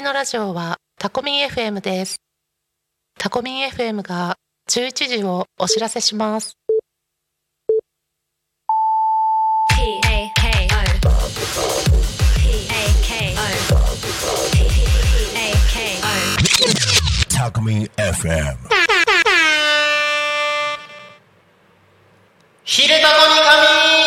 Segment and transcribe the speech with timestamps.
[0.00, 2.22] きのラジオはタコミン FM です。
[3.18, 4.36] タコミン FM が
[4.70, 6.56] 11時をお知らせします。
[9.76, 10.00] K
[13.36, 13.50] O
[17.28, 18.56] Talk Me FM.
[22.64, 23.99] 昼タコに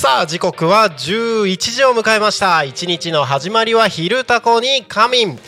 [0.00, 2.64] さあ時刻は11時を迎えました。
[2.64, 5.38] 一日の始まりは昼タコに仮眠。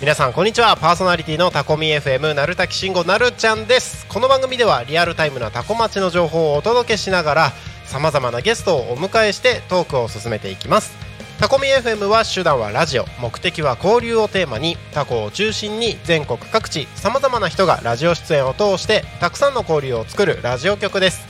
[0.00, 0.76] 皆さんこんにちは。
[0.76, 4.06] パーソナリティのタコミ FM なるたきしんごなるちゃんです。
[4.06, 7.52] この番組ではリアルタイムなタコ町の情報をお届けしながら
[7.84, 10.92] さまざまなゲストをお迎えしてトークを進めていきます。
[11.40, 13.06] タコミ FM は手段はラジオ。
[13.20, 21.29] 目的は交流をテーマにタコを中心に全国各地さまざまな人がラジオ出演を通してたくさんの交流を作るラジオ局です。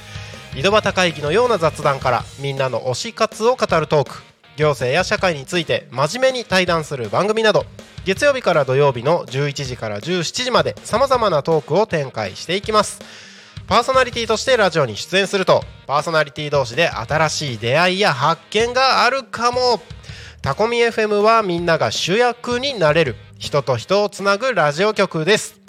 [0.57, 4.23] 井戸端会議のような雑談からみんなの推し活を語るトーク。
[4.57, 7.65] 行政や社会について真面目に対談する番組など
[8.05, 13.01] 月曜日から土曜日の11時から17時までさまざまなトークを展開していきます。
[13.69, 19.81] パーソナリティとしてラジオに出演するとパーソナリティ同士で新しい出会いや発見があるかも。
[20.42, 23.14] タコミ FM はみんなが主役になれる。
[23.39, 25.61] 人と人をつなぐラジオ局です。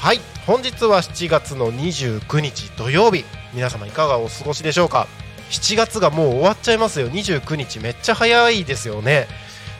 [0.00, 3.24] はい本日は7月の29日土曜日。
[3.54, 5.06] 皆様いかがお過ごしでしょうか
[5.50, 7.08] ？7月がもう終わっちゃいますよ。
[7.08, 9.26] 29日めっちゃ早いですよね。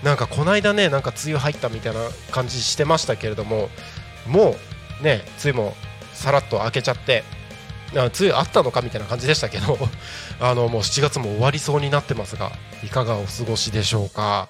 [0.03, 3.71] なんかこの間ねなんか梅雨入ったみたいな感じしてましたけれども
[4.27, 4.55] も
[5.01, 5.75] うね梅雨も
[6.13, 7.25] さらっと明けちゃって
[7.97, 9.79] あ梅雨あったのかみたいな感じでしたけど
[10.41, 12.53] あのもう7月も終わりそうになってますが
[12.85, 14.49] いかがお過ごしでしょうか？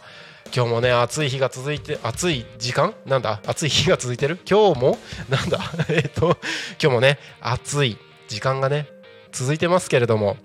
[0.55, 2.93] 今日もね暑い日が続いて暑い時間？
[3.07, 3.41] なんだ？
[3.47, 4.41] 暑い日が続いてる？
[4.51, 4.99] 今日も？
[5.29, 5.61] なんだ？
[5.89, 6.37] えっと
[6.83, 8.89] 今日もね暑い時間がね
[9.35, 10.37] 続いてますけれども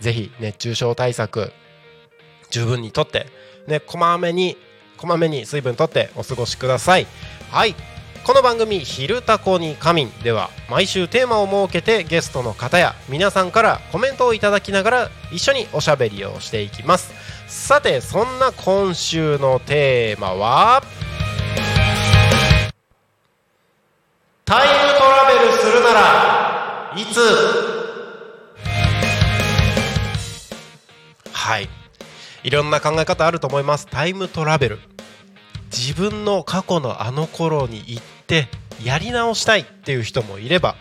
[0.00, 1.52] ぜひ熱中症対策
[2.50, 3.26] 十分にとって
[3.68, 4.56] ねこまめに
[4.96, 7.06] こまめに水分とってお過ごしください。
[7.50, 7.74] はい。
[8.22, 17.14] この番組「昼タコに仮眠」では毎週テーマを設けてゲストの方や皆さんからコメントをいただきながら一緒におしゃべりをしていきます。
[17.48, 20.82] さてそんな今週のテーマは
[24.44, 27.69] タイムトラベルするならいつ？
[31.50, 31.68] はい。
[32.44, 33.88] いろんな考え方あると思います。
[33.88, 34.78] タイムトラベル。
[35.72, 38.46] 自分の過去のあの頃に行って
[38.84, 40.76] やり直したいっていう人もいれば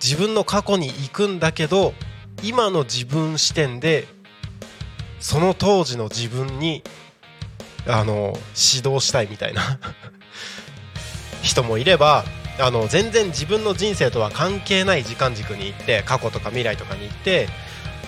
[0.00, 1.92] 自分の過去に行くんだけど
[2.44, 4.06] 今の自分視点で
[5.18, 6.84] その当時の自分に
[7.88, 9.80] あの指導したいみたいな
[11.42, 12.24] 人もいれば
[12.60, 17.48] あの全然自分の人生とは関係ない時間軸に行って過去とか未来とかに行って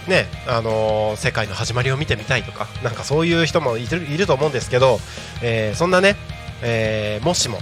[0.08, 4.98] ねあのー世界の始まりを見てみたいとかなんかそういう人もいると思うんですけど、
[5.42, 6.16] えーそんなね、
[6.62, 7.58] えーもしも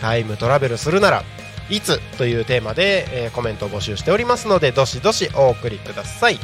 [0.00, 1.22] タイムトラベルするなら
[1.70, 6.38] いつというテーマで、えーコメントを募集しておりますのでどしどしお送りください。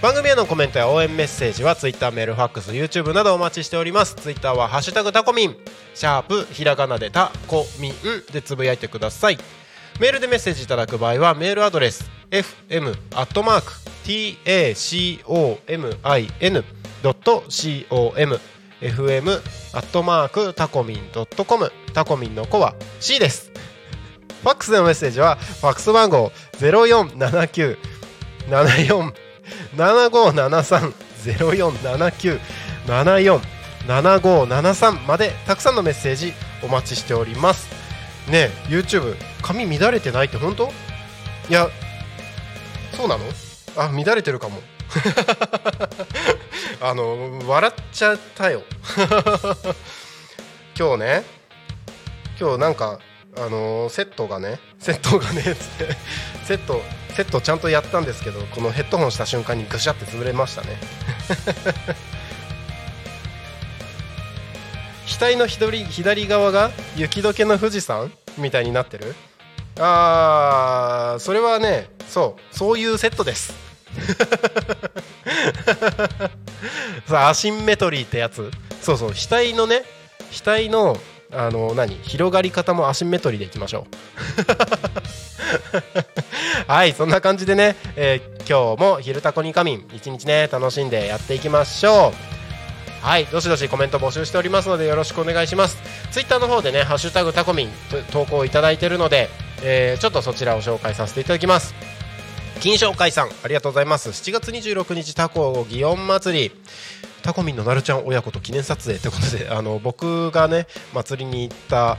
[0.00, 4.16] 番組へのコメントや応援メッセージは Twitter メールファックス YouTube などお待ちしております。
[4.16, 5.56] Twitter は「ハッシュタグタコミン」
[5.94, 7.94] シャープひらがなでタコミン
[8.32, 9.38] でつぶやいてください。
[10.00, 13.72] メールでメッセージいただく場合はメールアドレス fm アットマーク
[17.02, 18.40] tacomin.com
[18.82, 19.30] fm
[19.74, 21.00] アットマークタコミン
[21.46, 23.52] .com タコミンの子は C です。
[24.42, 27.78] ファックスでのメッセージはファックス番号0479
[28.48, 29.12] 74
[29.76, 30.92] 7573
[31.22, 32.40] 0479
[32.86, 33.40] 74
[33.86, 36.32] 7573までたくさんのメッセージ
[36.64, 37.68] お待ちしております。
[38.28, 40.72] ねえ YouTube 髪乱れてないって本当？
[41.48, 41.68] いや
[42.96, 43.24] そうなの？
[43.76, 44.60] あ乱れてるかも。
[46.80, 48.62] あの笑っちゃったよ。
[50.78, 51.24] 今日ね
[52.40, 52.98] 今日なんか
[53.36, 55.54] あのセットがねセットがねつっ
[55.86, 55.96] て
[56.44, 56.82] セット
[57.14, 60.76] セットちゃんとやったんですけどこのヘッドホンした瞬間にぐしゃって潰れましたね。
[65.22, 69.14] 額の左左側が雪解けの富士山みたいになってる？
[69.78, 73.54] あーそれはねそうそういうセットです。
[77.06, 78.50] さあアシンメトリーってやつ。
[78.80, 79.82] そうそう額のね
[80.32, 80.96] 額の
[81.34, 83.86] あの何広がり方もアシンメトリーでいきましょ
[86.68, 86.68] う。
[86.70, 92.41] はいそんな感じでね、えー今日も「昼タコに仮眠」一日ね楽しんでやっていきましょう。
[93.02, 95.76] はいどしどしコメント募集しておりますのでよろしくお願いします。
[96.12, 97.70] ツイッターの方でね「ハッシュタグタコミン」
[98.12, 99.28] 投稿いただいているので、
[99.62, 101.74] えーちょっとそちらを紹介させていただきます。
[102.60, 104.10] 金賞会さんありがとうございます。
[104.10, 106.52] 7月26日タコ祇園祭り。
[107.22, 111.98] タコミンのなるちゃん親子と記念撮影ということで あの僕がね祭りに行った、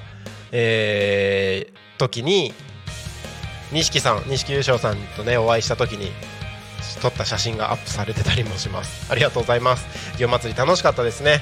[0.51, 2.53] えー時に
[3.71, 6.11] 錦さん錦優勝さんとねお会いした時に
[7.01, 9.11] 撮った写真がアップされてたりもします。
[9.11, 9.85] ありがとうございます。
[10.17, 11.41] 祇園祭り楽しかったですね。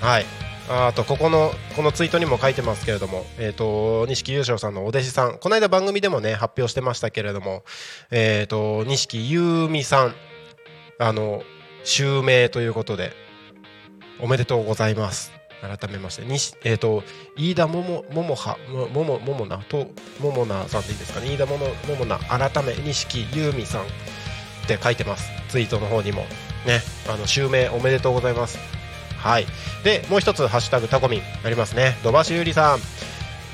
[0.00, 0.26] はい。
[0.68, 5.38] あとここのこのツイートにも書いてますけれども、えー、と錦優勝さんのお弟子さん。
[5.38, 7.62] この間番組でもね発表してましたけれども、
[8.10, 10.14] えー、と錦優美さん。
[10.98, 11.42] あの
[11.84, 13.12] 襲名ということで
[14.18, 15.30] おめでとうございます。
[15.60, 16.34] 改めましてに、
[16.64, 17.04] えー、と
[17.36, 18.58] 飯田ももももは
[18.92, 19.58] ももももな？
[19.58, 19.88] と
[20.20, 21.32] ももなさんでいいですかね？
[21.32, 21.66] 飯田もも
[21.96, 23.82] もな改め錦優美さん。
[24.66, 25.30] って書いてます。
[25.48, 26.26] ツイートの方にも。
[26.66, 26.82] ね。
[27.08, 28.58] あの襲名おめでとうございます。
[29.16, 29.46] はい。
[29.84, 31.96] でもう一つハッシュタグタコミンありますね。
[32.02, 32.78] 土橋ゆりさん。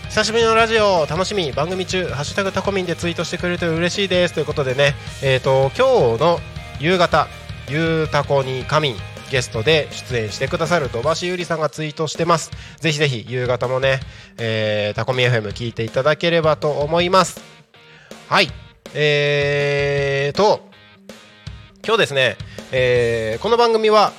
[0.09, 1.06] 久しぶりのラジオ。
[1.09, 1.53] 楽しみ。
[1.53, 4.35] 番組中ハッシュタグタコミンでツイートしてくれると嬉しいです。
[4.35, 4.94] ということでね。
[5.23, 6.41] えっ、と今日の
[6.81, 7.29] 夕方
[7.69, 8.97] ゆうたこに仮眠
[9.31, 12.50] ゲストで出演してくださる土橋ゆりさんがツイートしてます。
[12.81, 14.00] ぜひぜひ夕方もね、
[14.38, 17.41] えー、タコミ FM 聞いていただければと思います。
[18.29, 18.49] はい。
[18.94, 20.71] えーと
[21.84, 22.37] 今日ですね、
[22.70, 24.12] えーこの番組は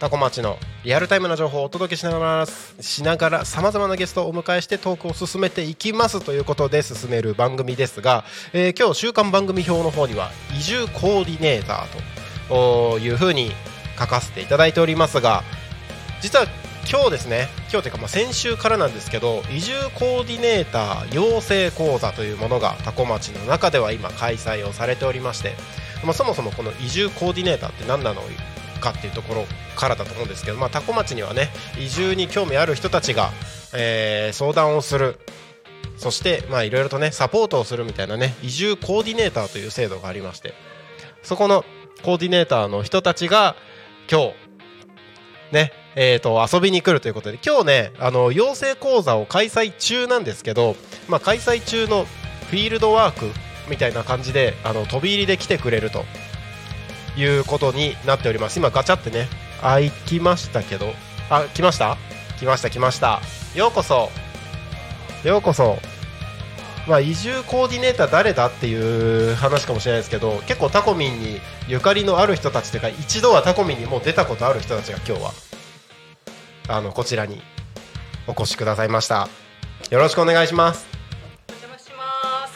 [0.00, 2.46] タコ町のリアルタイムな情報をお届けしながら
[2.80, 13.52] しながらさまざまなゲストをお迎えしてトークを進めていきますということで進める番組ですが、えー今日週間番組表の方には移住コーディネーターというふうに
[13.96, 15.44] 書かせていただいておりますが
[16.20, 16.46] 実は
[16.90, 25.54] 今日ですね今日というかまあ先週からなんですけど移住コーディネーター養成講座というものが多古町の中では今開催をされておりまして、
[26.04, 28.22] まあ、そもそもこの移住コーディネーターって何なの
[28.80, 29.44] かっていうところ
[29.76, 31.48] からだと思うんですけど、まあ、多古町にはね
[31.78, 33.30] 移住に興味ある人たちが、
[33.74, 35.18] えー相談をする。
[35.96, 40.54] そしていろいろとねサポートをするみたいなね移住コーディネーターという制度がありまして
[41.22, 41.62] そこの
[42.02, 43.54] コーディネーターの人たちが
[44.10, 44.34] 今日
[45.52, 50.76] ねえー、と遊びに来るということで今日ねあの養成講座を開催中なんですけど、
[51.08, 53.26] まあ、開催中のフィールドワーク
[53.70, 56.04] みたいな感じであの飛び入りで来てくれると
[57.16, 58.58] いうことになっております。
[58.58, 59.28] 今ガチャってね
[59.62, 60.92] 開きましたけど。
[61.30, 61.96] あ来ました？
[62.40, 63.20] 来ました来ました。
[63.54, 64.10] ようこそ。
[65.22, 65.78] ようこそ。
[66.88, 75.32] まあ、移住コーディネーター誰だっていう話かもしれないですけど結構タコミンにゆかりのある人たちというか一度はタコミンにもう出たことある人たちが今日は
[76.68, 77.40] あのこちらに
[78.26, 79.28] お越しくださいました。
[79.90, 80.99] よろしくお願いしますお邪魔します。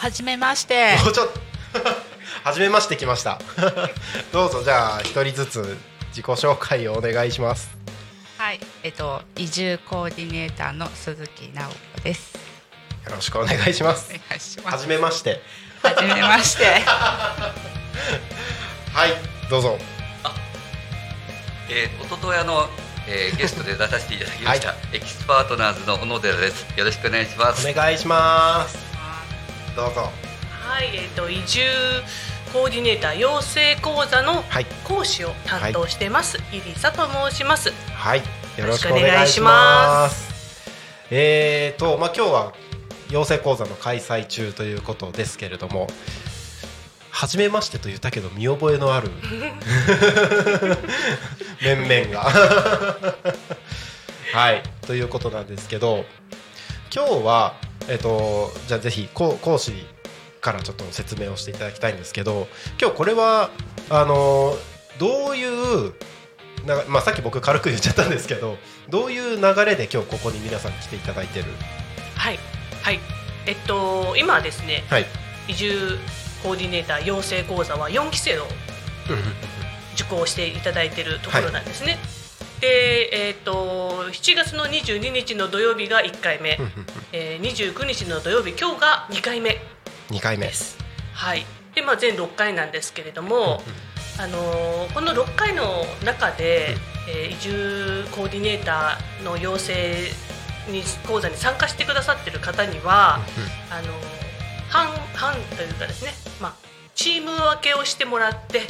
[0.05, 0.99] はじめまして。
[1.03, 1.41] もうちょっと
[2.45, 3.41] 初めまして来ました
[4.33, 5.79] どうぞじゃあ一人ずつ
[6.11, 7.71] 自己紹介をお願いします
[8.37, 12.35] はい、えっと移住コーディネーターの鈴木直子です。
[12.35, 12.41] よ
[13.15, 14.77] ろしくお願いしますお願いします。
[14.77, 15.41] 初めまして
[15.83, 16.83] はじめまして。
[18.93, 19.15] はい
[19.49, 19.79] どうぞ
[21.71, 22.69] えー、おとといあの、
[23.07, 26.67] えー、ゲストで出させていただきました、エキスパートナーズの小野寺です。
[26.77, 27.67] よろしくお願いします。
[27.67, 28.94] お願いします
[29.77, 30.11] どうぞ
[30.51, 31.61] はい、えっ、と移住
[32.53, 37.73] コーディネーター養成講座のはい講師を担当してます、イリサと申します。
[37.93, 38.21] はい、
[38.57, 40.05] よろしくお願いしま。
[40.05, 40.33] ます
[41.11, 42.53] えーと、まあ、今日は
[43.11, 45.89] 養成講座の開催中ということですけれども。
[47.11, 49.09] 初めましてと言ったけど見覚えのある
[51.63, 52.29] 面々が
[54.33, 56.07] はいということなんですけど
[56.93, 57.55] 今日は
[57.89, 59.73] えっ、とじゃあぜひ講講師
[60.41, 62.49] からちょっと説明をしていただきたいんですけど
[62.81, 63.51] 今日これは
[63.91, 64.55] あの
[64.99, 65.93] どういう
[66.67, 68.57] なまあ、さっき僕軽く言っちゃったんですけど
[68.89, 71.45] どういう流れで今日ここに皆さん来ていただいてる？
[72.17, 72.39] はい、
[72.83, 73.01] はい、
[73.47, 75.05] えっと今はですね、はい。
[75.47, 75.99] 移住
[76.43, 78.47] コーディネーター養成講座は4期生を
[79.95, 81.99] 受講していただいているところなんですね。
[82.65, 86.59] で、えっと7月の22日の土曜日が1回目、
[87.13, 89.59] えー、29日の土曜日今日が2回目。
[90.09, 90.47] 2回目。
[90.47, 90.79] です。
[91.13, 91.45] はい。
[91.75, 93.61] で、まあ全6回なんですけれども、
[94.19, 96.75] あのーこの6回の中で、
[97.07, 100.09] えー移住コーディネーターの養成
[100.71, 103.17] に講座に参加してくださってる方には、
[103.71, 103.91] あのー
[104.71, 106.55] 半半というかですね、まあ
[106.95, 108.63] チーム分けをしてもらって。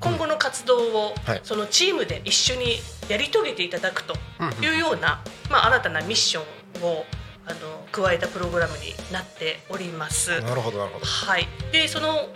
[0.00, 1.40] 今後の活動を、はい。
[1.44, 2.76] そのチームで一緒に
[3.08, 4.14] やり遂げていただくと
[4.62, 7.04] いうような、まあ、新たなミッションを
[7.46, 10.40] あの加えたプログラムになっております。
[10.40, 11.04] なるほどなるほど。
[11.04, 12.28] はい、でその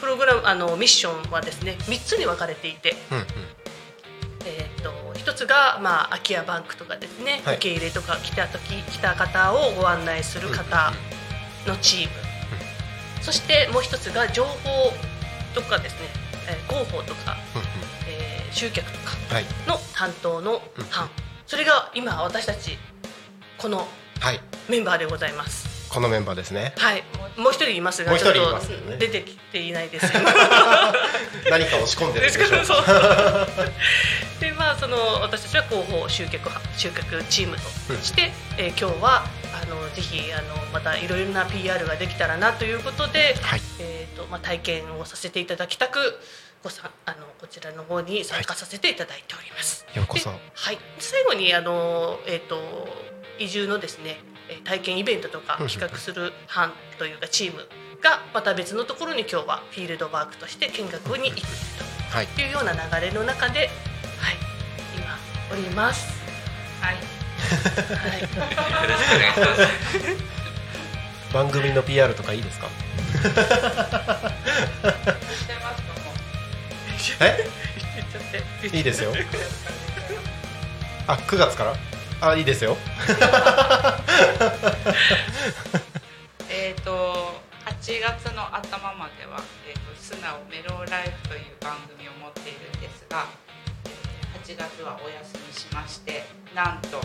[0.00, 3.26] プログラムあのミッションはですね3つに分かれていて、うんうん。
[4.48, 7.56] えー、と1つが、まあ、空き家バンクとかですね、はい。
[7.56, 10.92] 受け入れとか来た時来た方をご案内する方
[11.66, 12.10] のチーム、
[13.22, 14.92] そしてもう1つが情報
[15.54, 15.98] とかですね、
[16.48, 17.75] えー広報とか、えー
[18.56, 19.44] 集客とかはい。
[19.66, 21.10] の担当のうん班、
[21.46, 22.78] それが今私たち
[23.58, 23.86] この
[24.20, 24.40] はい。
[24.68, 25.76] メンバーでございます。
[25.90, 26.72] このメンバーですね。
[26.78, 27.04] はい、
[27.36, 28.96] もう一人いますが、もう一人ちょっといますよね。
[28.96, 30.06] 出てきていないです。
[31.50, 32.84] 何か押し込んでるんでしょう。
[34.40, 37.62] で まあその私たちは広報集客班集客チームと
[38.02, 43.60] して、えー今日はあのぜひあのまたいろいろな PR ができたらなということで、はい。
[43.80, 46.20] えーとまあ、体験をさせていただきたく
[46.62, 49.86] ごさんあのこちらの方に参加させていただいております。
[49.94, 50.30] ようこそ。
[50.30, 52.88] ではい、最後にあの、えー、と
[53.38, 57.60] 移住のですねえー体験イベントとかうん企画する班というかチーム
[58.02, 61.44] がまた別のところに今日はフィールドワークとして見学に行く
[62.10, 63.68] はいというような流れの中で、はい、
[64.96, 65.16] 今
[65.52, 66.04] おります。
[66.80, 66.96] はい。
[66.96, 67.00] は
[68.18, 70.36] い、よろしくお願いします。
[71.32, 72.66] 番組の PR とかいいですか？
[73.22, 73.22] し
[75.46, 75.82] てます。
[75.82, 75.85] かも
[77.20, 77.48] え？
[77.96, 79.12] 言っちゃっていいですよ。
[81.06, 81.64] あ9月か
[82.20, 82.28] ら？
[82.30, 82.76] あいいですよ。
[86.50, 93.26] えっ、と8月の頭までは、えー、と素直メローライフという番組を持っているんですが、
[93.84, 97.00] えー8月はお休みしましてなんと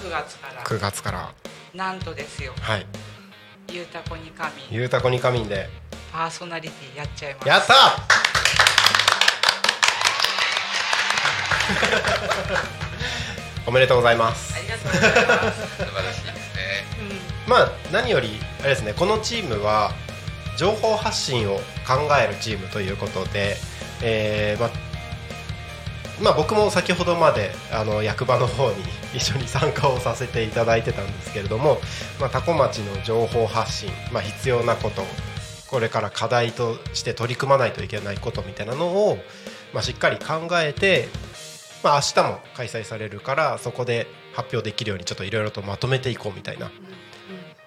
[0.00, 0.62] 9月から。
[0.62, 1.32] 9月から。
[1.74, 2.52] なんとですよ。
[2.60, 2.86] はい
[3.72, 5.68] 「ゆうたこに神」ゆうたこに仮眠で。
[6.12, 7.48] パーソナリティやっちゃいます。
[7.48, 7.74] やった
[13.66, 14.54] おめでとうございます。
[14.54, 15.60] ありがとうございます。
[15.60, 16.84] 素晴らしいですね。
[17.46, 19.92] まあ何よりあれですねこのチームは
[20.56, 21.56] 情報発信を
[21.86, 23.56] 考えるチームということで、
[24.02, 24.70] えーまあ
[26.22, 28.76] まあ、僕も先ほどまであの役場の方に
[29.14, 31.80] 一緒に参加をさせていただいてたんですけれども、
[32.20, 35.04] まあ、多古町の情報発信、まあ、必要なこと
[35.68, 39.18] これから課題として取り組まないといけないことみたいなのを、
[39.72, 41.08] まあ、しっかり考えて、
[41.84, 46.72] まあ、明日も開催されるからそこで発表できるようにちょっといろいろとまとめていこうみたいな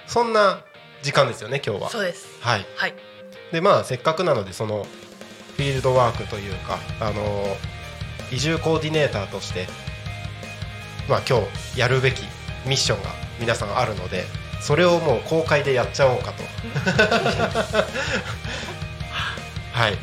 [0.07, 0.63] そんな
[1.03, 1.89] 時間ですよね今日は。
[1.91, 2.27] そうです。
[2.41, 2.95] はい、はい。
[3.51, 4.87] でまあせっかくなのでその
[5.55, 7.45] フィールドワークというかあの
[8.31, 9.67] 移住コーディネーターとして
[11.07, 11.39] まあ今
[11.73, 12.23] 日やるべき
[12.65, 13.09] ミッションが
[13.39, 14.23] 皆さんあるので
[14.61, 16.43] それをもう公開でやっちゃおうかと
[19.71, 19.97] はい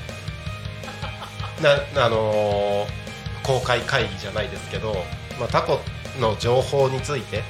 [1.61, 3.04] なあのー
[3.45, 4.95] 公開会議じゃないですけど、
[5.39, 5.79] まあ、タコ
[6.21, 7.43] の情報について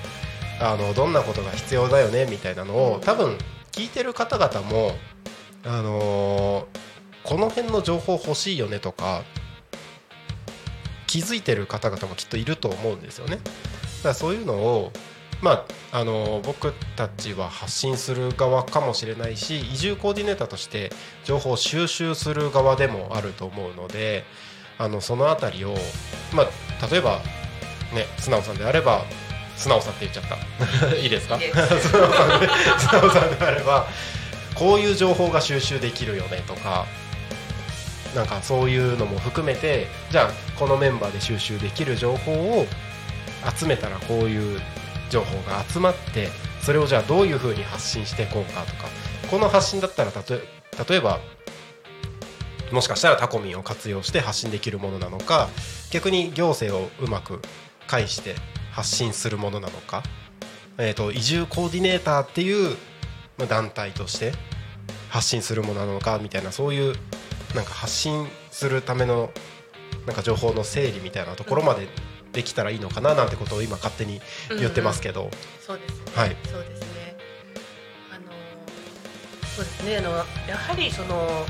[0.61, 3.39] あのどんなことが必要だよねみたいなのを多分
[3.73, 4.93] 聞いてる方々も、
[5.65, 6.85] あのー
[7.25, 9.25] この辺の情報欲しいよねとか
[11.07, 13.37] 気づいてる方々もきっといると思うんですよね。
[13.37, 14.93] だからそういうのを
[15.41, 20.91] まああの僕たちは発信する側かもしれないし移住コーディネーターとして
[21.25, 24.25] 情報を収集する側でもあると思うので
[24.79, 25.75] あのそのあたりを、
[26.33, 27.21] まあ、例えば、
[27.95, 29.05] ね、素直さんであれば
[29.57, 30.25] 素直さんって言っちゃっ
[30.89, 30.95] た。
[30.97, 31.39] いいですか？
[31.39, 31.47] 素
[31.99, 33.87] 直さんで素直さんであれば
[34.55, 36.87] こういう情報が収集できるよねとか
[38.15, 42.67] なんかそういうのも含めてじゃあこのメンバーで収集できる情報を
[43.59, 44.61] 集めたらこういう
[45.11, 46.29] 情報が集まって
[46.63, 48.85] それをじゃあどういうふうに発信していこうかとか
[49.31, 50.13] この発信だったら
[50.89, 51.19] 例えば
[52.73, 55.49] もしかしたらタコミンを活用して発信できるものなのか
[55.91, 57.41] 逆に行政をうまく
[57.87, 58.35] 介して
[58.73, 60.03] 発信するものなのか、
[60.79, 62.77] えー、と移住コーディネーターっていう
[63.39, 64.33] まあ団体として
[65.09, 66.97] 発信するものなのかみたいなそういう
[67.55, 69.31] なんか発信するための
[70.07, 71.89] なんか情報の整理みたいなところまで
[72.33, 74.21] できたらいいのかななんてことを今勝手に
[74.59, 75.31] 言ってますけど、
[75.61, 76.05] そうですね。
[76.17, 77.17] はいそうですね。
[78.13, 78.25] あの
[79.55, 79.99] そうですね。
[79.99, 80.25] あのや
[80.57, 81.47] はりその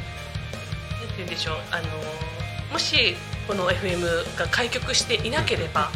[1.17, 1.57] 言うんでしょう。
[1.71, 1.85] あの
[2.73, 3.15] もし
[3.47, 5.91] この FM が開局していなければ、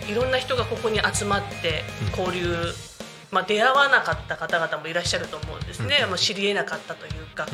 [0.00, 1.84] あのいろんな人がここに集まって
[2.16, 2.56] 交流。
[3.30, 6.08] まあ、出会わなかった方々もいらっしゃると思うんですね、うん。
[6.10, 7.46] もう知りえなかったというか、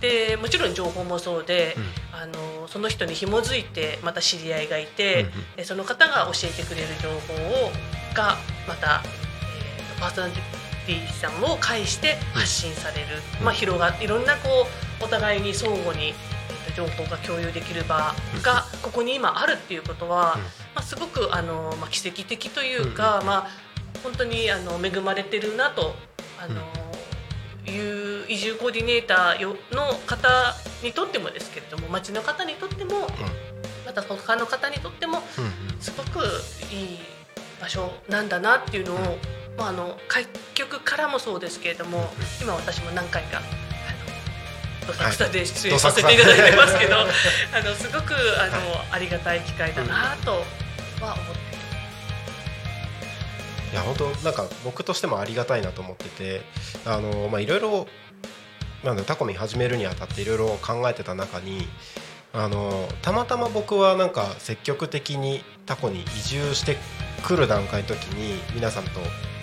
[0.00, 1.76] でもちろん情報もそうで、
[2.10, 5.26] あのその人に紐づいてまた知り合いがいて、
[5.58, 7.34] うんその方が教えてくれる情報
[7.66, 7.70] を
[8.14, 13.06] がまた、えーパーソナリティさんを介して発信される、
[13.38, 13.44] うん。
[13.44, 14.66] まあ、広がいろんなこ
[15.00, 16.14] うお互いに相互に、
[16.76, 20.40] 情報が共有できる場がここに今あるっていうことは、うん。
[20.42, 23.50] まあ、すごくあの、まあ、奇跡的というか、まあ、
[24.02, 25.94] 本当にあの恵まれてるなと
[26.40, 26.62] あの、
[27.70, 33.08] いう移住コーディネーターよの方にとってもですけれども町の方にとっても、
[33.84, 35.22] また他の方にとっても
[35.80, 36.20] すごく
[36.72, 36.98] いい
[37.60, 39.18] 場所なんだなっていうのを、
[39.56, 43.40] まあ、あの開局からもそうですけれども今私も何回か
[44.86, 47.04] どさくさで出演させていただいてますけど、 あ
[47.62, 50.44] のすごくあの、はありがたい機会だなと
[51.00, 51.50] は思って
[53.72, 56.42] いや本当なんか僕としてもありがたいなと思ってて
[56.84, 57.86] あのまあいろいろ
[58.82, 61.68] なんだタコミン始めるにあたっていろいろ考えてた中に
[62.32, 66.78] あのたまたま僕はなんか積極的にタコに移住して
[67.22, 69.00] くる段階の時に皆さんと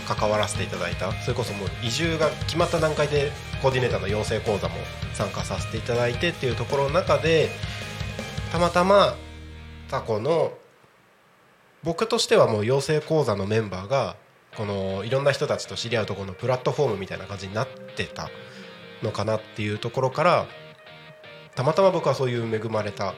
[0.08, 1.12] 関わらせていただいた。
[1.24, 4.76] それこそもう移住が決まった段階でコーディネーターの養成講座も
[5.14, 7.50] 参加させていただいてっていうところの中で
[8.52, 9.16] たまたま
[9.90, 10.54] タコの
[11.84, 14.16] 僕としてはもう養成講座のメンバーが
[14.58, 18.30] このいろんな人たちと知り合うところのプラットフォームみたいな感じになってた
[19.04, 20.48] のかなっていうところから
[21.56, 23.14] たまたま僕はそういう恵まれた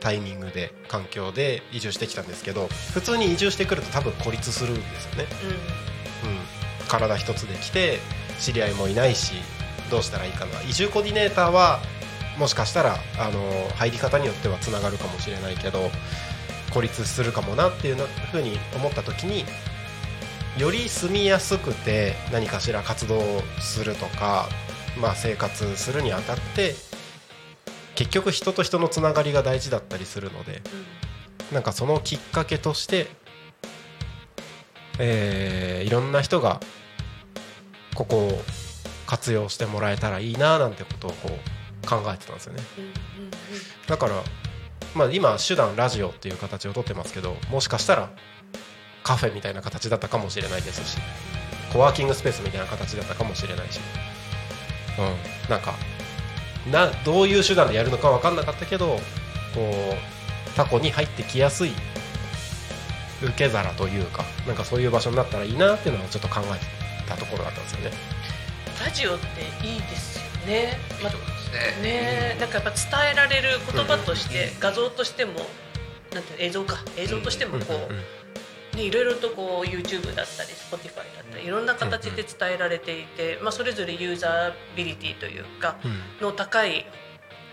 [0.00, 5.91] タイミングで環境で移住してきたんですけど普通に移住してくると多分孤立するんですよね、うん、
[6.88, 7.98] 体一つで来て
[8.38, 9.34] 知り合いもいないし
[9.90, 10.62] どうしたらいいかな。
[10.62, 11.80] 移住コーディネーターは
[12.38, 15.90] もしかしたらあの入り方によってはつながるかもしれないけど
[16.72, 17.96] 孤立するかもなっていう
[18.30, 19.44] ふうに思った時に
[20.58, 23.20] より住みやすくて何かしら活動
[23.60, 24.48] するとか、
[25.00, 26.74] まあ、生活するにあたって
[27.94, 30.62] 結局人と人のつながりが大事だったりするので
[31.52, 33.08] なんかそのきっかけとして、
[34.98, 36.60] えーいろんな人が
[37.94, 38.42] ここを
[39.06, 42.62] 活用してもらえたらいいななんてことをこう考えてたんですよね。
[43.86, 44.14] だから、
[44.94, 48.10] まあ、今手段ラジオっていう形をとってますけどもしかしたら
[49.02, 50.98] カフェみたいな形だったかもしれないですし
[51.72, 53.80] コワーキングスペースみたいな形だったかもしれないし、
[54.98, 55.74] うん、なんか
[56.70, 58.98] などういう手段でやるのか分かんなかったけどこ
[59.56, 61.72] うタコに入ってきやすい
[63.22, 67.92] 受け皿というかなんかそういう場所になったらいいなっていうのをちょっと考えてたところだったんですよね。
[68.84, 70.78] ラジオっていいですよね。
[71.02, 71.82] まいいと思いますね。
[71.82, 72.36] ね。
[72.40, 75.34] なんかやっぱ伝えられる言葉として、画像としても
[76.12, 76.78] なんていうの映像か。
[76.96, 77.88] 映像としてもこ
[78.72, 86.26] う、ね、いろいろとこう YouTube だったり Spotify だったりいろんな形で伝えられていて、まあ、それぞれユーザービリティというかうん。
[86.26, 86.86] の高い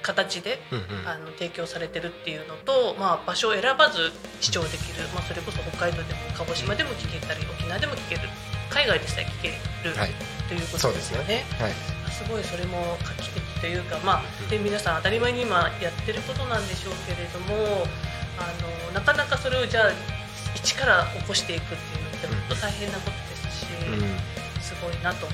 [0.02, 1.08] 形でうんうん。
[1.08, 8.22] あの提供されてるっていうのと、まあ、場所を選ばず視聴できる、まあ、それこそ北海道でも鹿児島でも聞けたり沖縄でも聞ける
[8.70, 10.12] 海外でさえ聞ける、はい。
[10.48, 11.44] ということそうでよね。
[11.50, 11.64] です。
[11.64, 11.74] はい。
[12.10, 17.88] すごいそれも画期的というか、まあ、で皆さん当たり前に今やってることなんでしょうけれども
[18.38, 18.52] あ
[18.90, 19.92] のなかなかそれをじゃあ
[20.56, 23.18] 一から起こしていくっていうのって本当大変なことで
[23.52, 24.62] すし、うん。
[24.62, 25.26] すごいなと。
[25.26, 25.32] も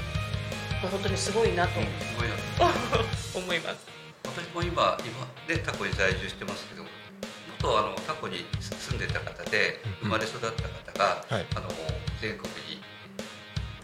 [0.86, 1.80] う本当にすごいなと。
[3.38, 3.95] 思います。
[4.36, 6.84] 私も今今でタコに在住してますけど
[7.64, 11.46] 元あのタコに住んでた方で生まれ育った方が、はい。
[11.56, 11.72] あの
[12.20, 12.84] 全国に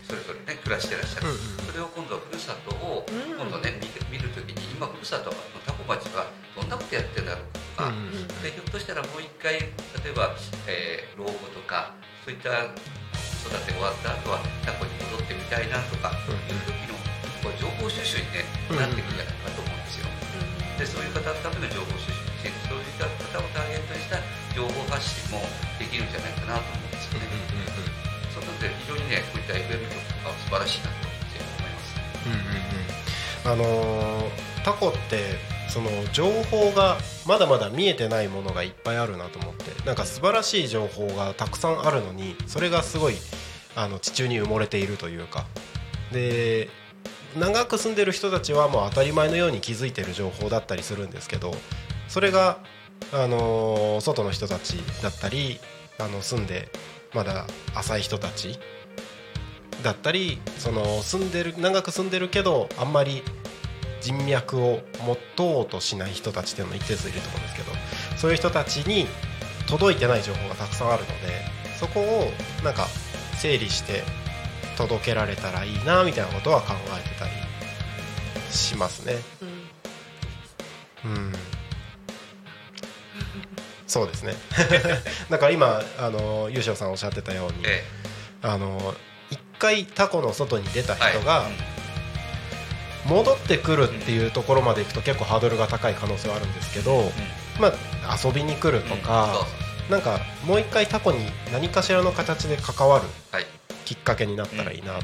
[0.03, 1.39] それぞれね暮らしてらっしゃる、うんうん。
[1.71, 3.39] それを今度はふるさとを、うん。
[3.39, 8.11] 今度ね見て見るときに今ふるさとのタコ町はどんなことやってんだろうかとか、うん
[8.43, 9.55] でひょっとしたらもう一回
[10.03, 10.35] 例えば、
[10.67, 11.95] えー老後とか
[12.27, 12.75] そういった
[13.15, 16.35] 子育て終わった後はタコに戻ってみたいなとかうん。
[16.35, 16.99] いう時の
[17.57, 18.43] 情報収集に、ね、
[18.75, 19.70] なっていくんじゃないかと思うん
[20.81, 24.17] でそういう方のための情報収集そういった方をターゲットにした
[24.57, 25.45] 情報発信も
[25.77, 27.29] できるんじゃないかなと思うんですよね。
[28.33, 31.13] そういうので非常にねこういった FM 局とか素晴らしいなと思
[31.61, 31.93] います。
[33.45, 35.37] あのータコって
[35.69, 43.15] その情報がまだまだ見えてないものがいっぱいあるなと思ってなんか素晴らしい情報がたくさんあるのにそれがすごい
[43.75, 45.45] あの地中に埋もれているというか
[46.11, 46.69] で
[47.37, 51.53] 長く住んでる人たちはもう当たり前のように気づいてる情報だったりするんですけど
[52.07, 52.57] それが、
[53.13, 55.59] あのー外の人たちだったり
[55.99, 56.69] あの住んで
[57.13, 58.59] まだ浅い人たち
[59.83, 63.23] だったりその住んでる長く住んでるけどあんまり
[64.01, 67.71] 人脈を持とうとしない人たちっていうのも一定数いると思うんですけど
[68.17, 69.07] そういう人たちに
[69.67, 71.13] 届いてない情報がたくさんあるので
[71.79, 72.31] そこを
[72.63, 72.87] なんか
[73.37, 74.03] 整理して
[74.81, 77.31] 届けられたらいいなみたいなことは考えてたり
[78.51, 79.15] しますね。
[81.05, 81.11] うん。
[81.11, 81.33] うん
[83.87, 84.33] そうですね。
[85.29, 87.83] だから今あの優勝さんおっしゃってたように、え
[88.41, 88.95] あの
[89.29, 91.55] 一回タコの外に出た人がうん
[93.03, 97.11] 戻ってくるっていうところまでいくと結構ハードルが高い可能性はあるんですけど、
[97.59, 97.73] ま
[98.05, 99.01] あ、遊びに来るとうん。
[99.01, 99.45] か
[99.89, 101.19] なんかもう一回タコに
[101.51, 103.45] 何かしらの形で関わるはい
[103.91, 105.01] きっかけになったらいいなっ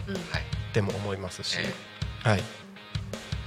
[0.72, 2.44] ても思いますし、えはい、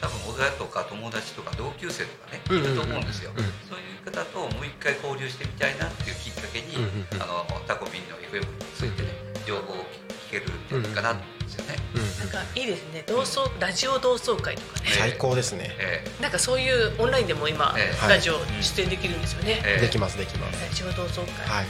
[0.03, 3.44] 多分親とか友達とか同級生とかねうんうんうんいると思うんですよ、うん。
[3.64, 7.22] そういう方ともう一回交流してみたいなっていうきっかけに、うんうんうん。
[7.22, 9.09] あのタコミンの FM についてね
[9.46, 9.76] 情報を
[10.29, 12.18] 聞けるんじゃないかなと思うんですよね、うんうんうん。
[12.20, 13.05] なんかいいですね。
[13.09, 14.90] 同窓ラジオ同窓会とかね。
[14.92, 15.72] 最高ですね。
[15.81, 18.09] えなんかそういうオンラインでも今、ええ。
[18.09, 19.81] ラジオ出演できるんですよね、ええ。
[19.81, 20.61] できますできます。
[20.61, 21.66] ラジオ同窓会、はい。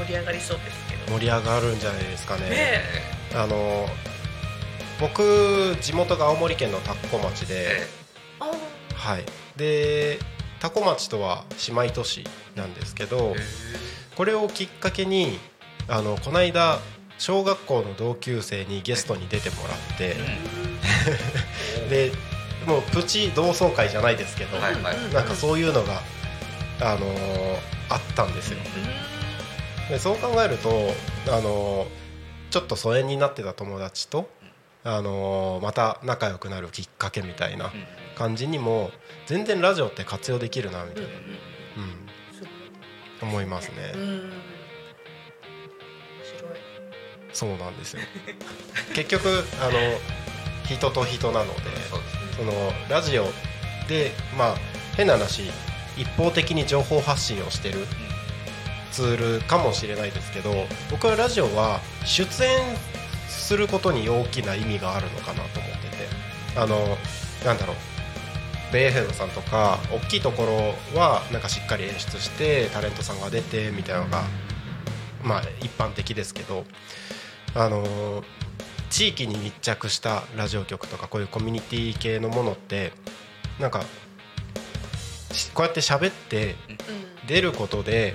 [0.00, 2.50] 盛り上がりそうです盛り上がるんじゃないですかね。
[2.50, 2.82] ね
[3.34, 3.86] あの
[5.00, 7.86] 僕地元が青森県の田子町えで、
[8.94, 9.24] はい。
[9.56, 10.18] で
[10.60, 13.40] 田子町とは姉妹都市なんですけどえ
[14.16, 15.38] これをきっかけに
[15.88, 16.78] あのこの間
[17.18, 20.16] 小学校の同級生にゲストに出てもらって
[21.88, 22.12] で
[22.66, 24.96] もうプチ同窓会じゃないですけど、はいはい。
[24.96, 26.02] うんなんかそういうのが、
[26.80, 28.58] あのーあったんですよ
[29.88, 30.70] でそう考えると、
[31.28, 32.06] あのー
[32.48, 34.30] ちょっと疎遠になってた友達と、
[34.84, 37.72] あのーまた仲良くなるきっかけみたいな
[38.16, 38.90] 感じにも
[39.26, 41.08] 全然ラジオって活用できるなみたいな、
[43.22, 43.92] うん、思いますね、
[47.32, 48.00] そうなんですよ。
[48.94, 49.72] 結局あの
[50.66, 51.60] 人と人なので
[52.36, 52.52] その
[52.88, 53.26] ラジオ
[53.88, 54.56] でまあ
[54.96, 55.50] 変な話
[55.96, 57.86] 一方的に情報発信をしてる
[58.96, 60.54] ツールかもしれないですけど
[60.90, 62.60] 僕はラジオは出演
[63.28, 66.08] することに大きな意味があるのかなと思ってて
[66.56, 66.78] あの
[67.44, 67.76] なんだろう
[68.72, 70.44] ベイフェムさんとか大きいとこ
[70.94, 74.22] ろはなんかしっかり演出してタレントさんが出てみたいなのが
[75.22, 76.64] まあ一般的ですけど
[77.54, 78.24] あの
[78.88, 82.94] 地域に密着したラジオ局とかこういうコミュニティ系のものって
[83.60, 83.82] なんか
[85.32, 86.54] しこうやって喋って
[87.26, 88.14] 出ることで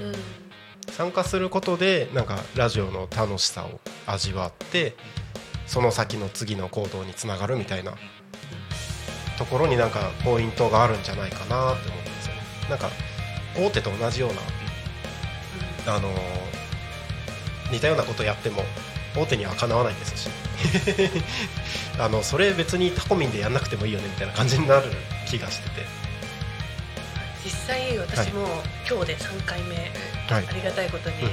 [0.90, 4.96] 参加することでなんかラジオの楽しさを味わって
[5.68, 7.94] その先の次の行動につながるみたいな
[9.38, 12.42] ところになんかポイントがあるんじゃないかなって思うんですよね。
[12.70, 12.90] なんか
[13.58, 16.62] 大手と同じようなあのー
[17.72, 18.64] 似たようなことやっても
[19.16, 20.30] 大手にはかなわないですし。
[22.00, 24.92] あのそれ別にタコミンでやんなくてもいいよねみたいな感じになる
[25.28, 25.86] 気がしてて、
[27.44, 28.48] 実際私も
[28.88, 29.92] 今日で3回目、
[30.38, 31.32] ありがたいことに、あの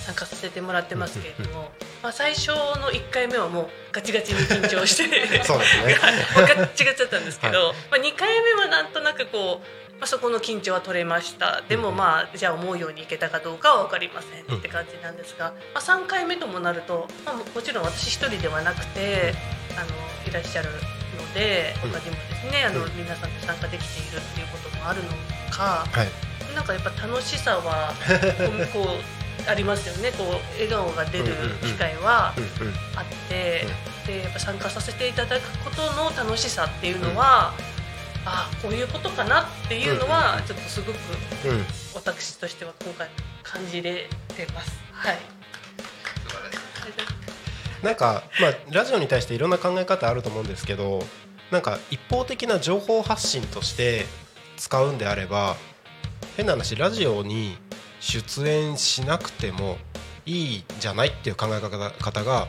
[0.00, 1.70] 参加させてもらってますけれども、
[2.02, 5.94] まあ、最初の1回目はもうガチガチに緊張して そうですね。
[6.34, 11.62] ガッチガチだったんですけど、まあ、2回目はなんとなくこう、まあ、そこの緊張は取れました。
[11.68, 19.34] でもまあじゃあ思うようにいけたかどうかは分かりませんって感じなんですが、まあ、3回目ともなると、まあ、ももちろん私一人ではなくて
[19.76, 19.88] あの
[20.26, 21.90] いらっしゃるのでうん。
[21.92, 22.96] 他にもですねあのうん。
[22.96, 25.10] 皆さんと参加できているっていうこともあるの
[25.50, 27.94] かはいなんかやっぱ楽しさは
[28.72, 28.98] こ
[29.46, 30.12] うありますよね。
[30.12, 31.26] こう笑顔が出る
[31.62, 32.74] 機会はうんうん。
[32.96, 33.66] あって、
[34.06, 37.52] でやっぱ参加させていただくことの楽しさっていうのは、
[38.24, 40.96] あこういうことかなっていうのはちょっとすごく
[41.46, 41.66] うん。
[41.94, 43.08] 私としては今回
[43.42, 44.72] 感じれてます。
[44.92, 45.18] はい。
[47.82, 51.02] なんか、まあ、ラジオに対していろんな考え方あると思うんですけど
[51.50, 54.04] なんか一方的な情報発信として
[54.56, 55.56] 使うんであれば
[56.40, 57.58] 変な話ラジオに
[58.00, 59.76] 出演しなくても
[60.24, 62.48] いいじゃないっていう考え方が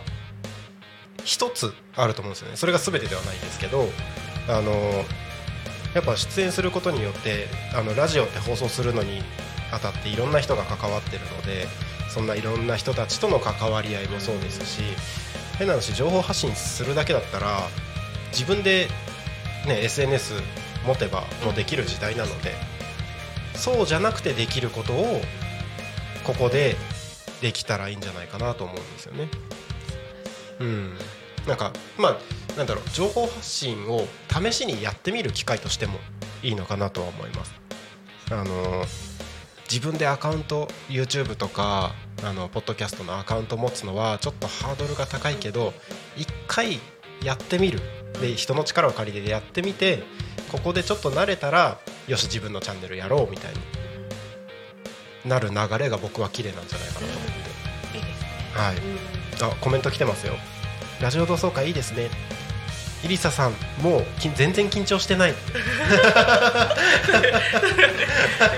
[1.25, 2.55] 一つあると思うんですよね。
[2.55, 3.89] それが全てではないんですけど
[4.47, 4.71] あの
[5.93, 9.23] やっぱ出演することによってあのラジオって放送するのに
[9.73, 11.67] あたっていろんな人が関わってるので
[12.09, 14.83] そんないろんな人たちとの関わり合いもそうですし
[15.57, 17.67] 変な話情報発信するだけだったら
[18.31, 18.87] 自分で、
[19.67, 20.35] ね、SNS
[20.87, 22.70] 持てばもうできる時代なので
[23.61, 25.21] そうじゃなくてできることを
[26.23, 26.75] ここで
[27.41, 29.29] できたらいいんじゃないかなと思うんですよね。
[30.59, 30.93] うん、
[31.47, 32.17] なんかまあ
[32.57, 35.99] なんだろう情報発信を試しにやってみる機会としても
[36.41, 37.53] いいのかなとは思います。
[38.31, 38.83] あの
[39.69, 41.93] 自分でアカウント YouTube とか
[42.23, 45.73] あのポッドキャストのアカウント持つのはちょっとハードルが高いけど
[46.17, 46.79] 一回
[47.23, 47.79] やってみる。
[48.21, 50.03] で人の力を借りてやってみて
[50.51, 53.59] ここでちょっと慣れたらよし自分のチャンネルやろうみたいに。
[55.25, 57.21] なる流れが僕は綺麗なんじゃないかなと思っ
[57.93, 57.97] て。
[57.97, 58.27] いいですね。
[58.53, 58.75] はい。
[58.75, 58.81] うん
[59.43, 60.33] あコメント来てますよ。
[61.01, 62.09] ラジオ同窓会いいですね。
[63.03, 65.33] イリサさんもうき全然緊張してない。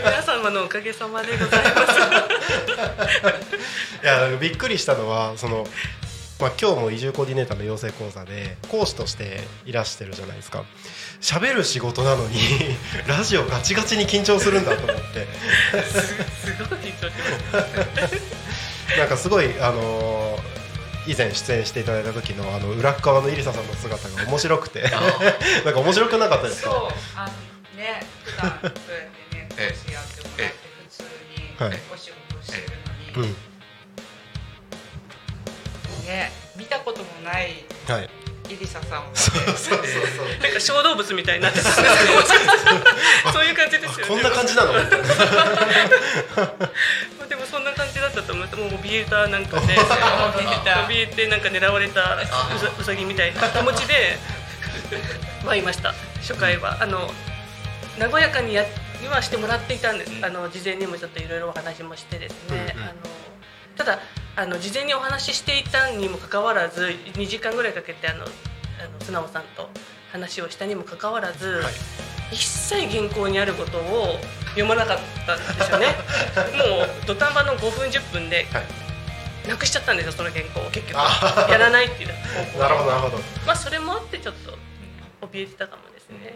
[0.04, 2.00] 皆様のおかげさまでございます。
[4.04, 5.66] いやびっくりしたのはその、
[6.44, 10.66] まあ、今日も移住コーディネーターの養成講座で講師としていらしてるじゃないですか。
[11.22, 12.38] 喋る仕事なのに
[13.08, 15.26] ラジオガチガチに緊張するんだと思って。
[15.82, 17.14] すごい緊張し
[17.54, 18.98] ます。
[18.98, 20.54] なんかすごいあのー
[21.06, 24.82] 以前出演していただいた時のあの裏っ側のイリサさんの姿が面白くて。
[25.64, 26.70] なんか面白くなかったですか？
[26.72, 26.80] そう
[27.16, 27.28] あの
[27.82, 30.56] ね普段そうやってねえ講師やってもらって
[30.90, 31.04] 普通
[31.68, 31.80] にはい。
[31.94, 33.36] お仕事してるうん
[37.24, 38.10] ないはい。
[38.50, 41.72] イリサさんそうそうそうそう、なんか小動物みたいになってた。
[43.32, 44.14] そういう感じですよね。
[44.14, 44.74] こんな感じなの？
[47.30, 49.78] でもそんな感じだったと思ってもう怯えたなんかね
[50.90, 52.18] 怯えてなんか狙われた
[52.80, 54.18] うさぎみたいな気持ちで
[55.46, 55.94] はいました。
[56.18, 56.84] 初回は。
[56.84, 57.10] あの
[58.12, 58.66] 和やかにや
[59.02, 62.94] にはしてもらっていたんです、あの事前にもちょっといろいろお話もしてですね、うんうん、あの
[63.78, 64.00] ただ
[64.36, 68.32] あの事前にお話ししていたにもかかわらず2時間ぐらいかけてあのあの
[69.02, 69.70] 素直さんと
[70.12, 71.74] 話をしたにもかかわらず、はい。
[72.32, 74.18] 一切原稿にあることを
[74.50, 75.88] 読まなかったんですよね。
[76.58, 78.66] もう土壇場の5分10分ではい。
[79.48, 80.70] なくしちゃったんですよその原稿を。
[80.72, 80.98] 結局。
[81.00, 82.10] あやらないっていう
[82.58, 83.18] なるほどなるほど。
[83.46, 84.58] まあそれもあってちょっと
[85.28, 86.34] 怯えてたかもですね。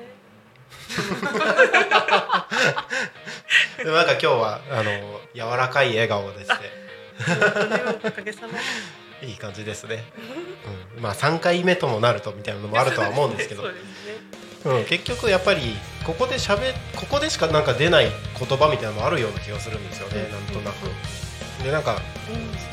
[3.77, 6.69] でもなんか今日はあの柔らかい笑顔ですね本当に
[7.19, 8.53] おかげさま
[9.21, 10.03] でいい感じですね、
[10.95, 13.63] うん、まあ3回目ともなるとみたいなのもあるとは思うんですけど。
[14.63, 20.29] そうん、結局やっぱりここで喋ここでしかなんか出ない言葉みたいなのもあるような気がするんですよね。
[20.29, 20.89] なんとなく。
[21.63, 22.01] でなんか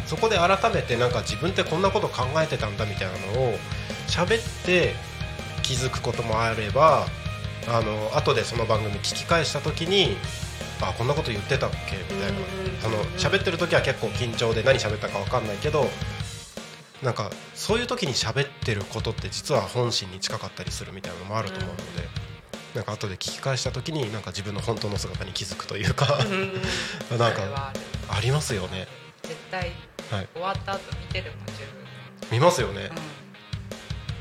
[0.06, 3.58] そこで改めてなんか自分ってこんなこと考えてたんだみたいなのを
[4.08, 4.94] 喋って
[5.62, 7.06] 気づくこともあれば
[7.68, 10.16] あの後でその番組聞き返した時に
[10.88, 11.96] あこんなこと言ってたっけ？
[12.14, 12.38] みたいな。
[12.84, 15.88] あの喋ってる時は結構緊張で何喋ったか分かんないけど
[17.02, 21.82] なんかそういう時に喋ってることって実は本心に近かったりするみたいなのもあると思うので、
[22.74, 26.18] なんか後で聞き返した時になんか自分の本当の姿に気づくというか
[27.10, 27.18] うん。
[27.18, 27.72] なんか
[28.08, 28.86] ありますよね。
[29.22, 29.72] 絶対
[30.10, 30.28] はい。
[30.34, 31.52] 終わった後見てるもん十
[32.30, 32.88] 見ますよね。
[32.88, 33.02] 分、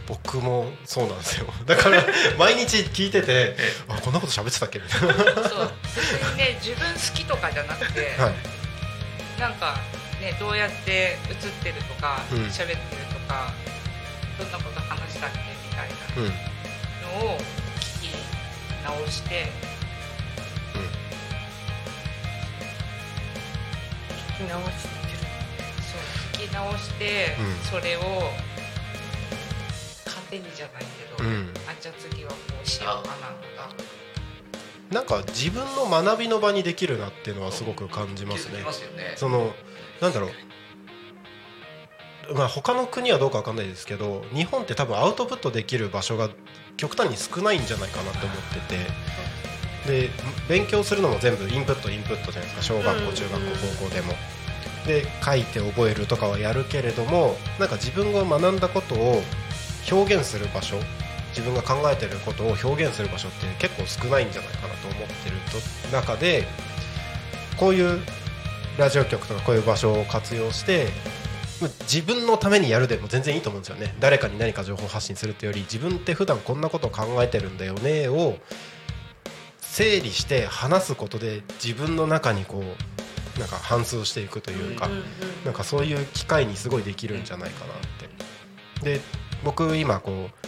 [0.08, 1.48] 僕もそうなんですよ。
[1.66, 2.04] だから
[2.38, 3.56] 毎日聞いてて
[3.88, 4.80] あこんなこと喋ってたっけ？
[4.80, 5.18] みたいな、う。
[5.46, 8.34] ん、そう別にね自分好きとかじゃなくて、はい、
[9.40, 9.78] なんか
[10.20, 12.44] ねどうやって映ってるとかうん。
[12.48, 12.78] 喋、ってる
[13.14, 13.52] とか
[14.38, 16.30] どんなこと話したっけみたいうんうん。
[16.30, 16.36] な
[17.26, 17.38] のを
[17.80, 18.14] 聞き
[18.84, 19.52] 直して
[24.38, 24.90] 聞き直して
[25.92, 27.56] そう聞き直して、うん。
[27.70, 28.02] それを
[30.34, 30.84] 糧にじゃない
[31.18, 31.50] けど、うん。
[31.68, 33.70] あじゃあ次はこうしようかなとか
[34.92, 38.56] なんか自分の学びの場にできるなっていうのはすごく感じますね。
[38.56, 38.66] 気づき。
[38.66, 39.14] ますよね。
[39.16, 39.54] その
[40.02, 40.32] なんだろう。
[42.36, 46.30] まあ他の国はどうかわかんないですけど日本って多分アウトプットできる場所が
[46.78, 49.14] 極端に少ないんじゃないかなと思ってて。
[49.84, 50.10] で
[50.48, 53.06] 勉強するのも全部インプットインプットじゃないですか小学うん。
[53.08, 53.40] 校中学校
[53.80, 54.14] 高校でも。
[54.88, 59.22] で書いて覚えるとかはやるけれどもなんか自分が学んだことを
[59.92, 60.78] 表現する場所
[61.30, 65.36] 自分が考えてることを表現する場所って結構少ないんじゃないかなと思ってる
[65.92, 66.46] と中で
[67.58, 68.00] こういう
[68.78, 70.88] ラジオ局とかこういう場所を活用して
[71.62, 73.96] まあ自分のためにやるでも全然いいと思うんですよね。
[74.00, 78.08] 誰かに何か情報発信するってより自分って普段こんなことを考えてるんだよね。
[78.08, 78.38] を
[79.60, 82.64] 整理して話すことで自分の中にこ
[83.38, 84.90] うなんか反芻していくというか、
[85.46, 87.78] なんかそういう機会にすごいできるんじゃないかなっ
[88.82, 88.98] て。
[88.98, 89.02] で
[89.44, 90.48] 僕今こう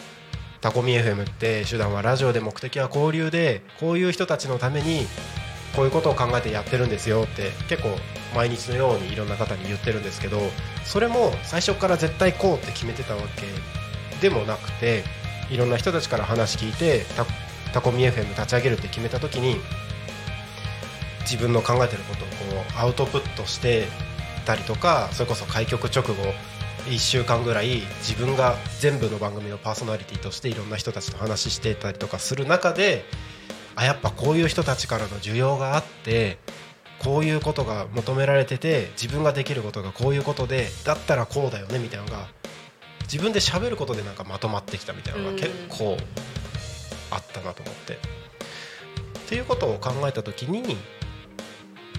[0.62, 5.06] タコミ FM って手段はラジオで目的は交流でこういう人たちのために
[5.76, 7.90] こういうことを考えてやってるんですよって結構
[8.34, 10.40] 毎日のようにいろんな方に言ってるんですけど
[10.86, 15.04] それも最初から絶対こうって決めてたわけでもなくて
[15.52, 17.26] いろんな人たちから話聞いてタ
[17.74, 19.58] タコミ FM 立ち上げるって決めた時に
[21.22, 22.28] 自分の考えてることを
[22.62, 23.84] こうアウトプットして
[24.46, 26.14] たりとかそれこそ開局直後
[26.86, 33.06] 1週間ぐらい自分が全部の番組のパーソナリティとしていろんな人たちと話してたりとかする中で
[33.76, 36.38] あやっぱこういう人たちからの需要があって
[37.00, 42.28] こういうことが求められてて自分ができることがこういうことでだったらこうだよねみたいなのが
[43.02, 45.98] 自分で喋ることでなんかまとまってきたみたいなのが結構
[47.12, 48.26] あったなと思って。
[49.26, 50.78] っていうことを考えた時に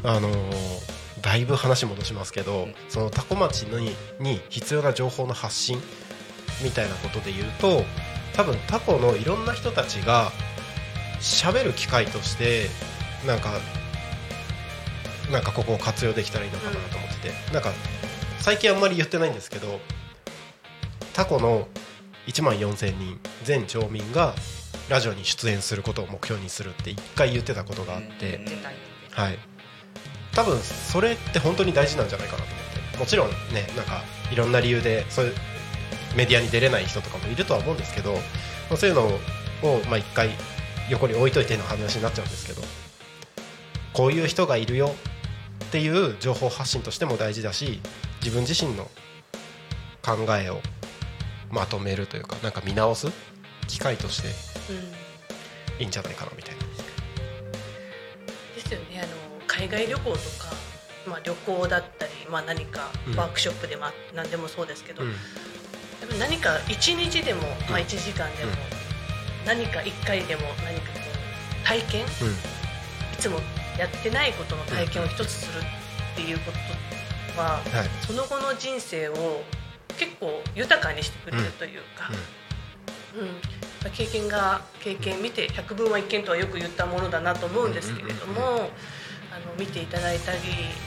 [0.05, 0.96] あのー
[1.27, 5.81] だいぶ話戻しますけどその多古町にに必要な情報の発信
[6.62, 7.83] みたいなことで言うと
[8.37, 10.31] 多分タコのいろんな人たちが
[11.19, 12.67] 喋る機会として
[13.27, 13.51] なんか
[15.33, 17.73] なんかここを活用できたらいいのかなと思ってて、なんか
[18.39, 19.81] 最近あんまり言ってないんですけど
[21.12, 21.67] タコの
[22.29, 24.37] 1万4000人全町民が
[24.89, 28.45] ラジオに出演することを目標にするって一回言ってたことがあって、うん。
[29.11, 29.39] はい、
[30.37, 35.35] 多分それって本当に大事なんじゃないかなと思ってもちろんねなんかいろんな理由でそういう
[36.14, 38.18] メディアに出れない人とかもいるとは思うんですけど、ま
[38.72, 40.29] あ、そういうのをまあ一回
[40.90, 42.62] 横に置いといての話になっちゃうんですけど
[43.94, 44.94] こういう人がいるよ
[45.64, 47.81] っていう情報発信としても大事だし
[48.22, 48.85] 自分自身の
[50.03, 50.61] 考えを
[51.51, 53.09] まとめるというかなんか見直す
[53.68, 54.29] 機会として
[55.83, 56.65] いいんじゃないかなみたいな。
[59.66, 60.16] 海外旅行とか、
[61.09, 63.16] まあ、旅行だったり、まあ、何かうん。
[63.16, 65.12] ワークショップでも、何でもそうですけど、うん。
[66.20, 69.46] 何か1日でも、まあ、1時間でも、うん。
[69.46, 71.00] 何か1回でも何かこ
[71.64, 72.09] う体験いうん。
[73.18, 73.40] つも
[73.79, 76.52] やってないことの体験を一つするっていうこ
[77.35, 78.07] とは、はい。
[78.07, 79.42] その後の人生を
[79.98, 82.11] 結構豊かにしてくれるというか、
[83.18, 83.26] うん。
[83.26, 83.33] ま
[83.87, 88.57] あ経験が経験見て百聞は一見とはよく言ったものだなと思うんですけれども、うん。
[88.59, 88.68] うん
[89.37, 90.38] あの見ていただいたり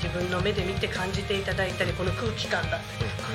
[0.01, 3.29] 自分の目で見て感じていただいたりこの空気感だったりとか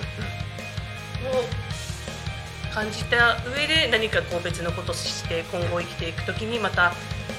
[1.38, 6.92] を感じた上で何かこう別のことをして今後生きていく時にまた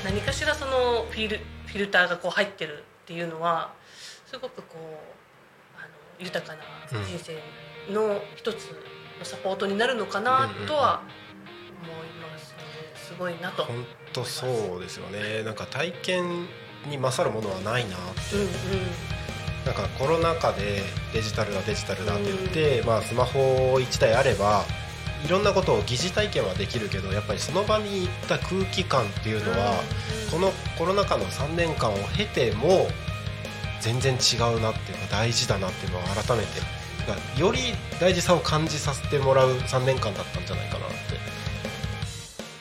[0.05, 3.73] 何かしらそのフィルフィルターがこう入ってるっていうのは
[4.25, 5.87] すごくこうあの
[6.19, 6.61] 豊かな
[7.03, 8.69] 人生の一つ
[9.19, 11.01] のサポートになるのかなとは
[11.83, 12.57] 思いますね。
[12.95, 13.65] すごいなと。
[13.65, 15.43] 本当そうですよね。
[15.43, 16.47] なんか体験
[16.87, 18.49] に勝るものはないなって、うんうん。
[19.65, 23.39] なんかコロナ禍でデジタルだデジタルだって言って、まあ、スマホ
[23.75, 24.63] 1台あれば
[25.25, 29.81] いろんなことを疑似体験はできるけどやっぱりその場に行った空気感っていうのは、
[30.31, 32.87] このコロナ禍の3年間を経ても
[33.81, 36.75] 全然違うなっていうか大事だなっていうのを改めて
[37.39, 37.59] より
[37.99, 40.95] 大事さを感じさせてもらう3年間だったんじゃないかなって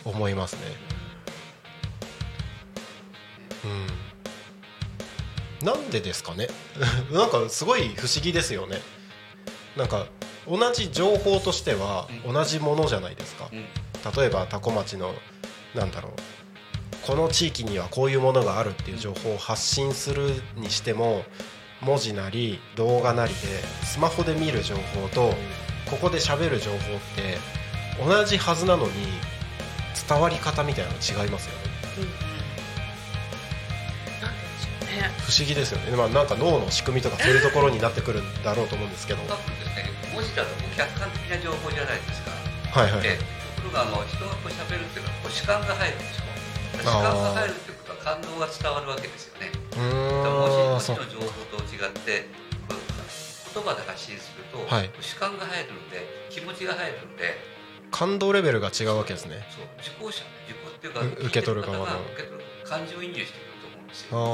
[0.05, 0.61] 思いますね。
[3.65, 3.87] うん、
[5.65, 6.49] なんでですかね？
[7.11, 8.81] なんかすごい不思議ですよね。
[9.77, 10.07] なんか
[10.47, 13.49] 同じ情報としては同じものじゃないですか。
[13.53, 13.65] うん。
[14.17, 15.15] 例えば多古町の
[15.75, 16.13] なんだろう
[17.07, 21.25] この地域にはこういうものがあるっていう情報を発信するにしても
[21.81, 23.39] 文字なり動画なりで
[23.85, 25.35] スマホで見る情報と
[25.91, 26.81] ここで喋る情報っ
[27.17, 27.39] て
[28.07, 28.93] 同じはずなのに
[30.09, 31.59] 伝わり方みたいなの違いますよね。
[31.99, 32.07] うね。
[35.27, 39.21] 不思議ですよね、まあ、なんか脳の仕組みとかそういうところになってくるんだろうと思うんですけど。
[40.15, 42.31] 文字だと客観的な情報じゃないですか。
[42.71, 43.03] はいはい。
[43.03, 43.19] で
[43.59, 46.25] ところがあの人がこう喋るっていうのはこう主観が入るでしょ
[46.79, 49.51] 主観が入るってことは感動が伝わるわけですよね。
[49.75, 52.29] 文字の情報と違って
[53.55, 54.91] 言葉で発信すると、はい。
[55.01, 57.35] 主観が入るんで気持ちが入るんで
[57.91, 59.47] 感動レベルが違うわけですね。
[59.51, 61.87] そう受講者受講っていうかう受け取る側の
[62.65, 63.54] 感情移入してくる
[63.95, 64.27] ですよあ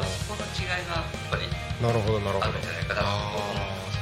[0.00, 2.48] そこの違いがやっぱりあなるほどなるほど。
[2.48, 3.44] あるんじゃないかなと思うん
[3.84, 4.00] です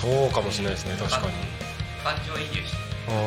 [0.00, 0.08] よね。
[0.08, 1.36] そうかもしれないですね確かに。
[2.00, 2.80] 感情移入して。
[3.12, 3.20] あ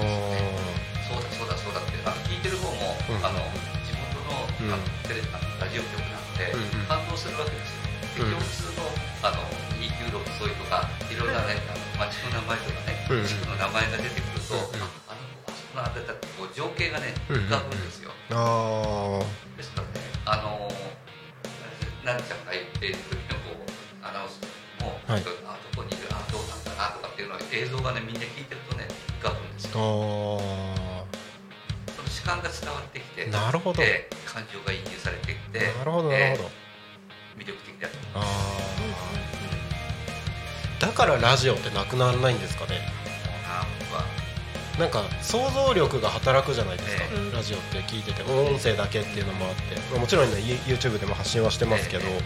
[1.06, 3.22] そうだそうだそうだってあの聞いてる方も、うん。
[3.22, 3.38] あの
[3.86, 6.90] 地元の,、うんあのテレあのラジオ局なので、うんうん。
[6.90, 7.86] 感動するわけですよ。
[8.26, 8.34] でうん。
[8.34, 8.82] 共通の
[9.22, 9.46] あの
[9.78, 12.98] 296そういうとかいろんなね、あの町の名前とかね、
[13.30, 14.90] 地区の名前が出てくると、うんうん。
[15.05, 15.05] ああ
[15.76, 17.42] のあそこのあたこう情景がねうんうん。
[17.46, 18.12] 浮かぶんですよ。
[18.32, 19.94] ああですからね
[20.26, 20.72] あの
[22.04, 24.40] なるちゃんが言っている時のこうアナウンス
[24.82, 25.22] も、はい。
[25.22, 28.88] あどこにいるあどうなんだなとかっていうのは映像がねみんな聞いてるとね
[29.20, 29.72] 浮かぶんですよ。
[29.72, 29.76] あ
[31.96, 33.28] その主観が伝わってきて。
[33.28, 33.82] あなるほど。
[34.26, 36.50] 感情が移入されてきてるほどなるほど。
[37.38, 37.98] 魅力的だと。
[38.16, 38.26] ああ
[40.80, 42.82] だからラジオってなくならないんですかね
[44.80, 52.22] なんか想像力が働くじゃないですか、ええラジオって聞いてて音声だけっていうのもあってまあもちろんね You- YouTube でも発信はしてますけど、え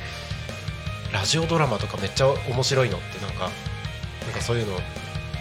[1.13, 3.49] ラジオドラマとかめっちゃ面白いのってなんか
[4.25, 4.77] なんかそういうの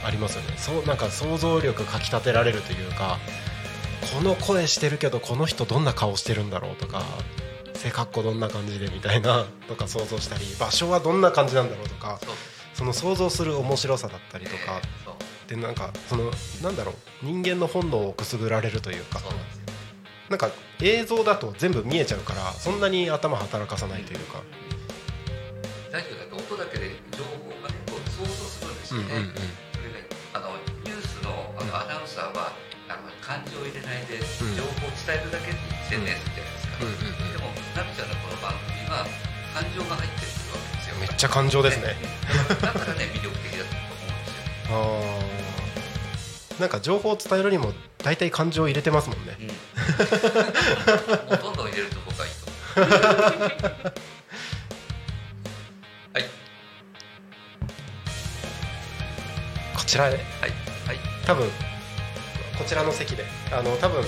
[0.05, 0.55] ありますよね。
[0.57, 3.19] そうなんか想像力かきたてられるというか
[4.15, 7.03] この声してるけどこの人どんな顔してるんだろうとか
[7.75, 12.19] 背格好どんな感じでみたいなとか想像したり場所はどんな感じなんだろうとか
[12.75, 14.81] その想像する面白さだったりとか
[15.49, 16.31] でなんかその
[16.63, 19.21] なんだろう人間の本能をくすぐられるというか。
[20.29, 20.51] なんか
[20.83, 24.45] 映像だと全部見えちゃうからそんなに頭働かさないというか。
[25.91, 29.33] ラジオだと音だけで情報がねこう想像するんですよね、うんうんうん。
[29.73, 30.05] それで
[30.37, 30.53] あの
[30.85, 32.53] ニュースのあのアナウンサーは
[32.93, 34.29] あの感情を入れないでん。
[34.53, 35.57] 情報を伝えるだけに
[35.89, 37.33] 専念するじゃないですか、うんうんうん。
[37.33, 39.09] でもナミちゃんのこの番組は
[39.57, 41.01] 感情が入ってるわけですよ。
[41.01, 41.97] めっちゃ感情ですね。
[42.53, 44.77] だからね魅力的だと思うんですよ。
[44.77, 45.38] あー
[46.61, 49.37] なんか情報を伝えるにも大体感情を入れてますもんね。
[49.41, 49.49] うん、
[51.39, 52.51] どんどん入れると僕はいいと。
[56.15, 56.25] はい、
[59.77, 60.51] こちらではい、
[60.87, 61.51] はい、多分
[62.59, 63.25] こちらの席で。
[63.53, 64.05] あの多分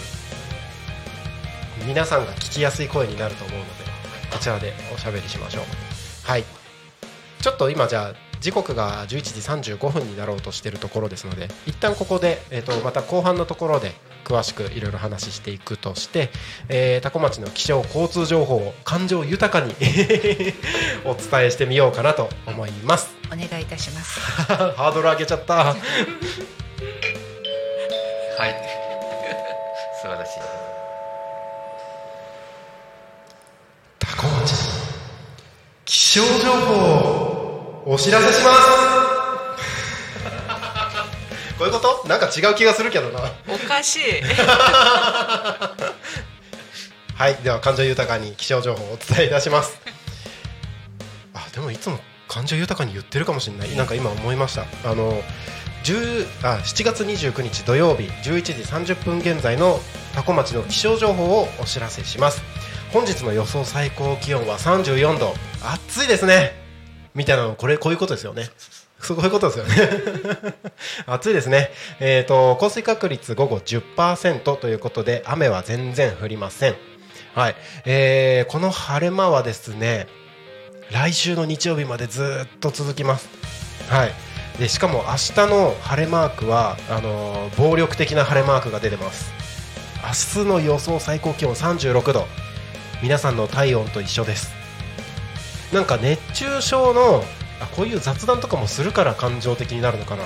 [1.87, 3.85] 皆さんが聞きやすい声になると思うので
[4.31, 5.65] こちらでおしゃべりしましょう。
[6.25, 6.45] はい。
[7.41, 13.93] ちょっと今じゃあ時刻が11時35分になろうとしているところですので一旦ここで、えー、とまた後半のところで
[14.25, 16.31] 詳しくいろいろ話していくとして、
[16.69, 19.75] えー、多古町の気象交通情報を感情豊かに
[21.05, 23.11] お伝えしてみようかなと思います。
[23.27, 24.21] お願いいたします。
[24.49, 25.55] ハードル上げちゃった。
[25.65, 25.77] はい。
[30.01, 30.33] 素晴らしい。
[33.99, 34.55] 多古町
[35.85, 37.17] 気象情報。
[37.17, 37.20] を
[37.87, 38.61] お知らせします。
[41.59, 42.09] こういうこと？
[42.09, 43.21] なんか違う気がするけどな。
[43.49, 44.01] おかしい。
[47.15, 49.79] はいでは感情豊かに気象情報をお伝えいたします。
[51.35, 53.77] あでもいつも感情豊かに言ってるかもしれない。
[53.77, 54.63] なんか今思いました。
[54.85, 55.23] あの
[55.85, 58.53] 10あ7月29日土曜日11時
[58.95, 59.81] 30分現在の
[60.15, 62.43] 多古町の気象情報をお知らせします。
[62.93, 65.35] 本日の予想最高気温は34度。
[65.63, 66.59] 暑いですね
[67.15, 68.49] みたいなのこれこういうことですよね。
[69.01, 70.55] そういうことですよね。
[71.07, 71.73] 暑いですね。
[72.01, 76.77] えっ、と降水確率午後10%ということで雨は全然降りません。
[77.35, 80.09] はい、えーこの晴れ間はですね
[80.91, 83.29] 来週の日曜日までずっと続きます。
[83.89, 84.13] はい。
[84.59, 89.33] でしかも明日の晴れマークはあのー暴力的な晴れマークが出てます。
[90.37, 92.27] 明日の予想最高気温36度
[93.03, 94.60] 皆さんの体温と一緒です。
[95.73, 97.23] なんか熱中症の
[97.61, 100.25] あこういう雑談とかもするから感情的になるのかな。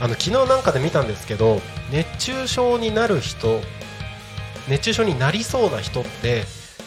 [0.00, 1.60] あの昨日なんかで見たんですけど
[1.92, 3.60] 熱中症になる人
[4.68, 6.42] 熱中症になりそうな人って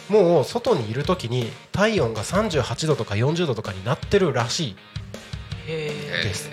[0.10, 4.76] もう外にいる時に体温が38度とか40度とかになってるらし
[5.68, 5.92] へ
[6.24, 6.50] えです。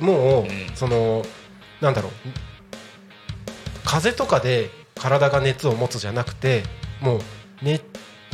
[0.00, 0.48] もう、うん。
[0.74, 1.22] その
[1.80, 2.12] なんだろう。
[3.84, 6.62] 風邪とかで体が熱を持つじゃなくて
[7.00, 7.20] も
[7.62, 7.80] う、ね、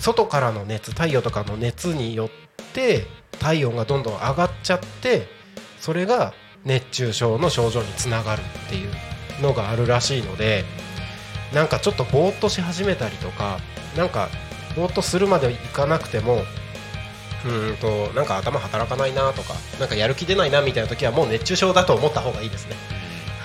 [0.01, 2.30] 外からの熱太陽とかの熱によっ
[2.72, 3.07] て
[3.38, 5.28] 体温がどんどん上がっちゃって
[5.78, 6.34] それが
[6.64, 8.90] 熱中症の症状につながるっていう
[9.42, 10.64] のがあるらしいので
[11.55, 13.59] なんかちょっとぼーっとし始めたりとか
[13.96, 14.28] なんか
[14.76, 16.42] ぼーっとするまでいかなくても
[17.44, 22.76] うーんとなんか頭働かないなとかなんかやる気出ないなみたいな時はもう熱中症だと思った方がいいですね。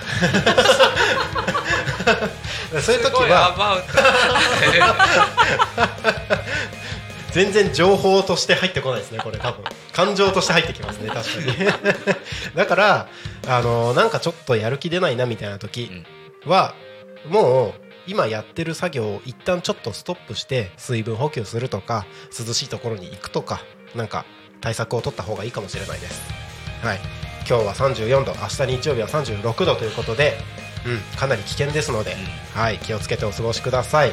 [2.82, 3.82] そういう時は
[7.32, 9.64] 全然情報として入ってこないですねこれ多分。
[9.92, 11.64] 感情として入ってきますね確か
[12.04, 12.56] に。
[12.56, 13.08] だから
[13.46, 15.90] あのなんかちょっとやる気出ないなみたいな時
[16.46, 16.74] は、
[17.28, 22.06] もう今やってる作業を一旦ちょっとストップして水分補給するとか
[22.38, 23.60] 涼しいところに行くとか
[23.94, 24.24] なんか
[24.60, 26.22] 対策を取った方がいいかもしれないです。
[26.82, 27.00] はい。
[27.48, 30.38] 今日は34度明日日曜日は36度ということで、
[30.86, 32.16] うん、かなり危険ですので、
[32.54, 34.12] はい、気をつけてお過ごしください。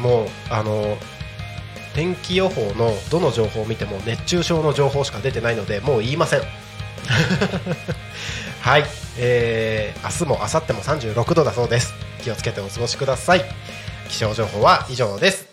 [0.00, 0.96] もうあの
[1.94, 6.40] 天気予報のどの情報を見ても熱中症の情報しか出てないのでもう言いません。
[8.60, 8.84] はい、
[9.18, 11.92] えー、明日も明後日も36度だそうです。
[12.22, 13.44] 気をつけてお過ごしください。
[14.08, 15.46] 気象情報は以上です。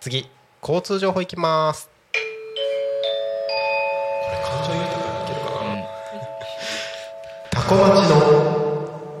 [0.00, 0.28] 次
[0.62, 1.88] 交通情報いきます。
[2.12, 2.18] こ
[4.30, 5.84] れ感情豊かにいけるかな？
[7.50, 8.35] 多古町の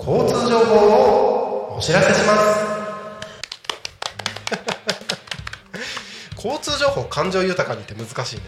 [0.06, 2.64] 交通情報をお知らせします。
[6.46, 8.42] 交通情報感情豊かにって難しいね。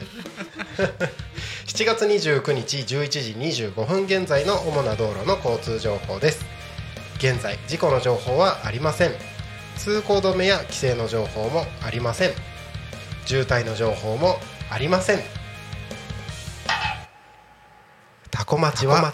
[1.67, 6.45] 7月29日11時25分現在の主な道路の交通情報です。
[7.17, 9.15] 現在事故の情報はありません。
[9.77, 12.35] 通行止めや規制の情報もありません。
[13.27, 14.39] 渋滞の情報も
[14.71, 15.38] ありません。
[18.49, 19.13] タコ町は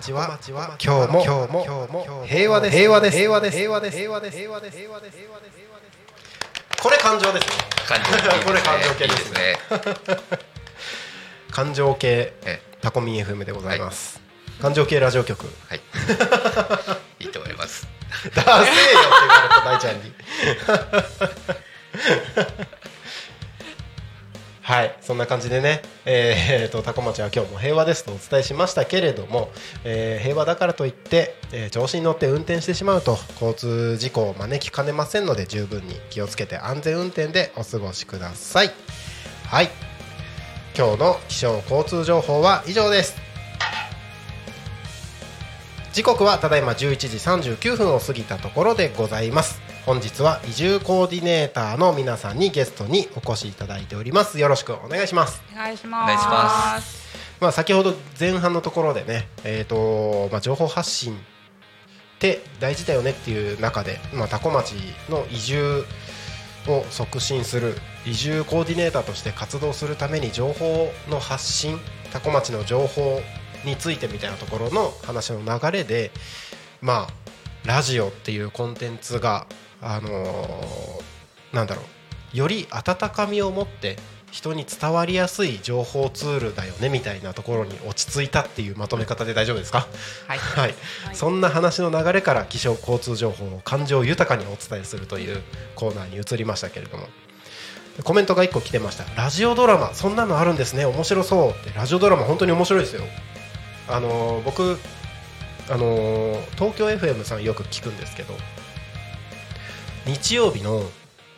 [0.81, 1.47] 今日も今
[1.89, 3.17] 日も平和です平和です。
[3.17, 3.57] 平和です。
[3.59, 3.97] 平和です。
[3.97, 4.37] 平和です。
[4.39, 4.79] 平和です。
[4.79, 5.59] 平和です。
[6.81, 7.53] これ感情ですね。
[7.89, 9.57] 感情系これ感情系でですすね。
[11.51, 14.21] 感情系えタコミン FM でございます、
[14.63, 15.47] 感情系ラジオ局。
[15.69, 15.81] はい。
[17.19, 17.89] いいと思います。
[18.37, 20.15] ダセーよって言われた大ちゃんに
[24.65, 29.51] はいそんな感じでねえー、とタコ町は今日も平和ですとお伝えしましたけれども、
[29.85, 38.71] えー平和だからといって、えー調子に乗って運転してしまうと交通事故を招きかねませんので十分に気をつけて安全運転でお過ごしください。
[39.45, 39.69] はい
[40.75, 43.17] 今日の気象交通情報は以上です。
[45.93, 49.64] 時刻はただいま11時39分を過ぎたところでございます。
[49.87, 54.39] 本日は移住コーディネーターの皆さんにゲストにお越しいただいております。
[54.39, 55.43] よろしくお願いします。
[55.53, 56.05] お願いします。
[56.05, 57.05] お願いします
[57.39, 61.17] まあ先ほど前半のところでねえっ、とまあ情報発信っ
[62.19, 64.73] て大事だよねっていう中でまあ多古町
[65.11, 65.85] の移住
[66.67, 67.75] を促進する
[68.07, 71.79] 移住コーディネーターとして活動するために情報の発信
[72.11, 73.21] 多古町の情報
[73.67, 76.11] についてみたいなところの話の流れで
[76.81, 79.47] まあラジオっていうコンテンツが
[79.85, 82.37] あのーなんだろう。
[82.37, 83.97] より温かみを持って
[84.33, 89.87] 人に伝わりやすい情報ツールだよねみたいなところに落ち着いたっていうまとめ方で大丈夫ですか？
[90.27, 90.39] はい。
[90.39, 90.75] はい、
[91.13, 95.43] そんな話の流れから気象交通情報を感情豊かにお伝えするという
[95.77, 97.07] コーナーに移りましたけれども。
[98.03, 99.05] コメントが1個来てました。
[99.15, 99.95] ラジオドラマ。
[99.95, 100.85] そんなのあるんですね。
[100.85, 101.71] 面白そうって。
[101.79, 103.05] ラジオドラマ本当に面白いですよ。
[103.89, 104.81] あのー僕
[105.71, 108.35] あのー東京 FM さんよく聞くんですけど
[110.07, 110.83] 日曜日の、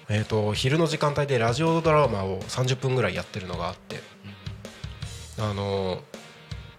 [0.09, 4.01] えー、と昼の時間帯でラジオドラマを30分ぐらいやってるのがあって
[5.39, 6.01] あのー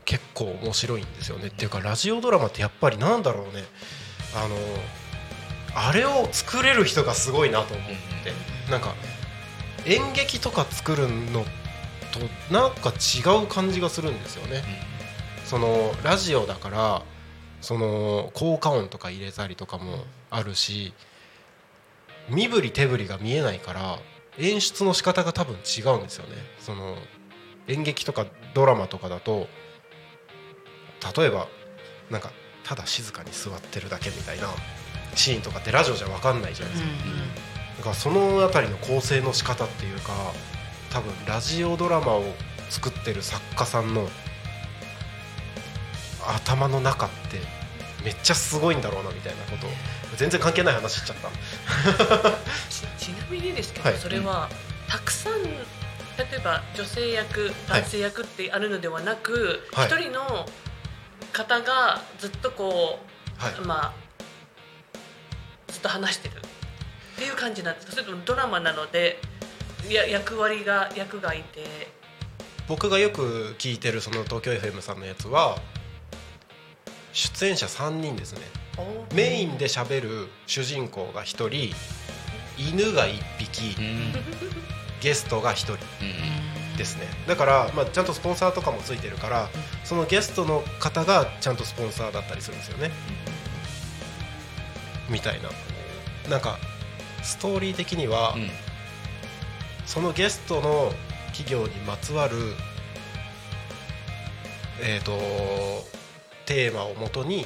[0.07, 1.47] 結構面白いんですよね。
[1.47, 3.63] っていうかラジオドラマってやっぱりなんだろうね。
[4.33, 4.55] あの
[5.75, 8.71] あれを作れる人がすごいなと思って。
[8.71, 8.95] なんか
[9.85, 11.43] 演劇とか作るの
[12.13, 14.63] となんか違う感じがするんですよね。
[15.43, 17.01] そのラジオだから
[17.59, 20.93] その効果音とか入れたりとかもあるし
[22.29, 23.99] 身振り手振りが見えないから
[24.37, 26.35] 演出の仕方が多分違うんですよね。
[26.59, 26.97] その
[27.67, 29.47] 演劇とかドラマとかだと
[31.17, 31.47] 例えば
[32.09, 32.31] なんか
[32.63, 34.47] ただ静かに座ってるだけみたいな
[35.15, 36.89] シーンとかってラジオじゃ分かんないじゃないですか、
[37.77, 40.13] だからそのあたりの構成の仕方っていうか
[40.91, 42.23] 多分ラジオドラマを
[42.69, 44.07] 作ってる作家さんの
[46.27, 47.39] 頭の中って
[48.07, 49.69] めっちゃすごいんだろうなみたいなことを
[50.15, 51.29] 全然関係ない話しちゃった。
[52.69, 53.97] ちちなみにですけど、はい。
[53.99, 54.47] それは
[54.87, 55.49] たくさん例
[56.33, 60.03] えば女性役男性役ってあるのではなく一、はい。
[60.03, 60.45] 人の
[61.33, 62.99] 方がずっとこ
[63.39, 63.53] う、はい。
[63.65, 63.93] まあ
[65.67, 66.35] ずっと話してる。
[66.35, 67.91] っていう感じなんですか？
[67.91, 69.19] それともドラマなので
[69.89, 71.89] や役割が役がいて。
[72.69, 75.57] 僕がよく聞いてるその東京 FM さんのやつは
[77.17, 78.41] 出演者3人ですね。
[79.15, 81.75] メインで喋る主人公が1人
[82.59, 83.75] 犬が1匹
[85.01, 85.77] ゲストが1人
[86.77, 87.07] ですね。
[87.27, 89.49] だから、まあ、ちゃんとスポンサーとかもついてるから
[89.83, 92.91] そのゲストの方がちゃんとスポンサーだったりするんですよね。
[95.09, 95.49] みたいな。
[96.29, 96.59] なんか
[97.23, 98.35] ストーリー的には、
[99.87, 100.93] そのゲストの
[101.35, 102.35] 企業にまつわる
[104.79, 105.96] えー、と
[106.47, 107.45] テーマをもとに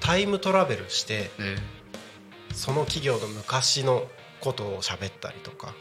[0.00, 1.30] タイムトラベルして
[2.52, 4.08] その企業の昔の
[4.40, 5.74] ことを喋ったりとか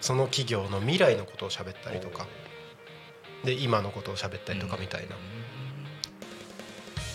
[0.00, 2.26] その企業の未来のことを喋ったりとか
[3.44, 5.16] で今のことを喋ったりとかみたいな、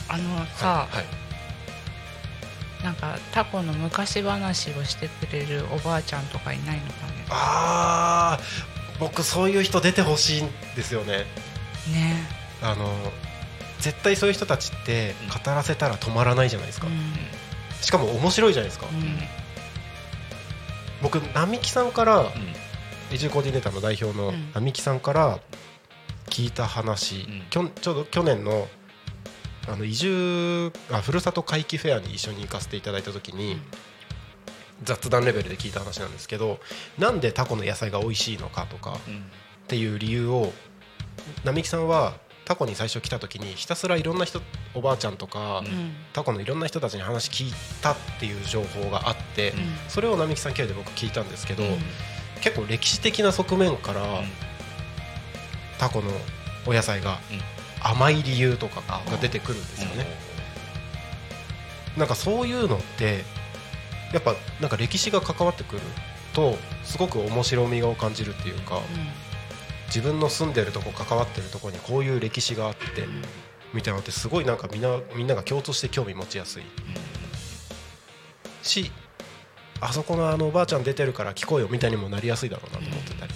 [0.08, 2.84] あのさ、はい。
[2.84, 7.26] なんかタコの昔話をしてくれるおばあちゃんとかいないのかね？
[7.30, 11.26] あー僕そういう人出てほしいんですよね。
[11.92, 12.88] ねあの
[13.80, 16.94] 絶対そういう人たちって語らせたら止まらないじゃないですか、うん。
[17.82, 19.20] しかも面白いじゃないですか、うん。
[21.02, 22.26] 僕並木さんから、
[23.12, 24.52] 移住コーディネーターの代表のうん。
[24.54, 25.40] 並木さんから
[26.28, 27.44] 聞いた話、ん。
[27.50, 28.68] きょんちょうど去年の
[29.68, 33.62] あの移住あふるさと回帰フェアに一緒に行かせていただいた時に、
[34.84, 36.60] 雑談レベルで聞いた話なんですけど
[36.98, 40.52] なんでタコの野菜が美味しいのかとかっていう理由を
[41.44, 42.14] 並木さんは
[42.46, 44.42] タコに最初来た時にひたすらいろんな人
[44.74, 45.94] おばあちゃんとか、うん。
[46.14, 49.54] タコのいろんな人たちに話聞いたっていう情報があって、ん。
[49.88, 51.70] それを並木さん経由で僕聞いたんですけど、うん。
[52.42, 54.02] 結構歴史的な側面から、
[55.80, 56.12] タコの
[56.66, 57.20] お野菜が
[57.82, 60.06] 甘い理由とかが出てくるんですよね。
[61.98, 63.24] なんかそういうのって
[64.14, 65.82] やっぱなんか歴史が関わってくる
[66.34, 68.80] とすごく面白みを感じるっていうか
[69.94, 72.82] 自分の住んでるとこ関わってるとこにこういう歴史があって
[73.74, 76.64] みたいなのってすごいなんかみんなみんなが共通して興味持ちやすい。
[78.64, 78.92] し
[79.82, 83.34] あそこのあのおばあちゃん出てるから聞こうよみたいにもなりやすいだろうなと思ってたり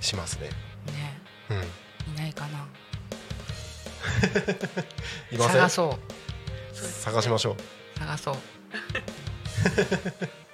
[0.00, 0.48] しますね。
[0.48, 0.54] ね。
[1.50, 1.54] う
[2.10, 2.66] ん、いないかな。
[5.32, 5.60] いません？
[5.60, 5.98] 探そ
[6.72, 6.76] う。
[6.76, 7.56] 探しましょう。
[7.98, 8.36] 探そう。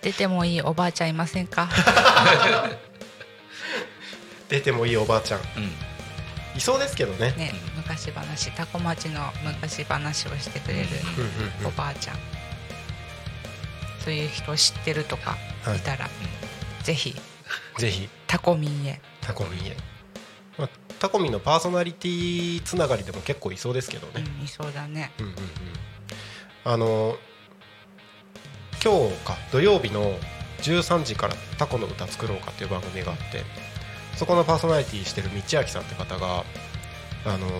[0.03, 1.69] 出てもいいおばあちゃんいませんか？
[4.53, 5.41] 出てもいいおばあちゃん。
[6.55, 7.33] いそうですけどね。
[7.39, 10.89] ね昔話タコ町の昔話をしてくれる
[11.67, 12.17] おばあちゃん。
[14.05, 15.79] そういう人を知ってるとかはい。
[15.79, 16.11] いたら、
[16.83, 17.17] ぜひ。
[17.79, 18.11] ぜひ。
[18.27, 19.01] タコミンへ。
[19.23, 19.77] タコミンへ、
[20.59, 25.13] まあ、タコミンのパーソナリティつながりでも結構いそうですけどね、うんいそうだね。
[25.19, 25.39] うんうんうん。
[26.65, 27.17] あの
[28.85, 30.15] 今日か土曜日の
[30.61, 33.45] 13時から「タコの歌作ろうか」っていう番組があって
[34.17, 36.45] そこのパーソナリティしてる道明さんって方が
[37.25, 37.51] あのー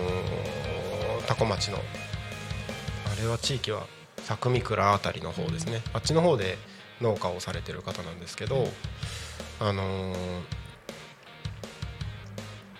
[1.27, 3.85] 多古町のあれは地域は
[4.27, 6.57] 佐久見倉あたりの方ですね、あっちの方で
[7.01, 8.67] 農家をされてる方なんですけど、
[9.59, 10.15] あのー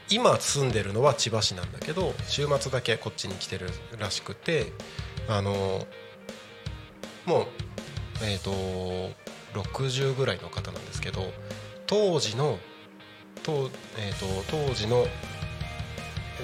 [0.09, 4.71] 今住んでるのは千葉市なんだけど週末だけこっちに来てるらしくて
[5.27, 5.85] あのー
[7.25, 7.45] もう
[8.23, 8.51] えっ、と
[9.57, 11.31] 60ぐらいの方なんですけど
[11.87, 12.59] 当時の
[13.43, 15.07] と,、えー、と当時の道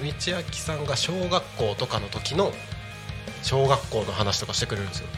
[0.02, 2.52] 明さんが小学校とかの時の
[3.42, 5.08] 小学校の話とかしてくれるんですよ。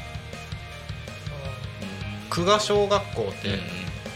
[2.30, 3.58] 久我小学校って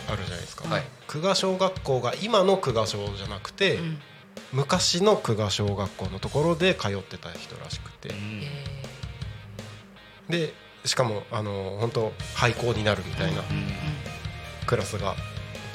[0.08, 0.82] あるじゃないですか、はい。
[1.06, 3.98] 久我小学校が今の久我小じゃなくて、うん。
[4.52, 8.14] 昔の久我小学校のところで通ってた人らしくて、
[10.28, 10.54] で
[10.84, 13.42] しかもあの本当廃校になるみたいな
[14.66, 15.14] クラスが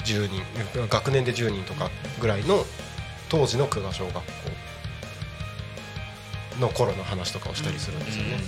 [0.04, 0.42] 10人
[0.88, 1.90] 学年で10人とか
[2.20, 2.64] ぐらいの
[3.28, 4.22] 当時の久我小学校
[6.60, 8.38] の頃の話とかをしたりするんですよね、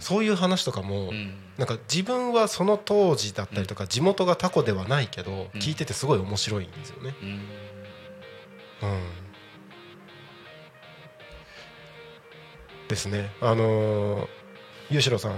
[0.00, 1.12] そういう話とかも、
[1.58, 5.60] なんか自分はその当時だったりとか地元がタコではないけどうん。
[5.60, 7.14] 聞いててすごい面白いんですよね。
[8.82, 9.26] うん。
[12.88, 13.30] ですね。
[13.40, 14.28] あのー、
[14.90, 15.32] ゆうしろさん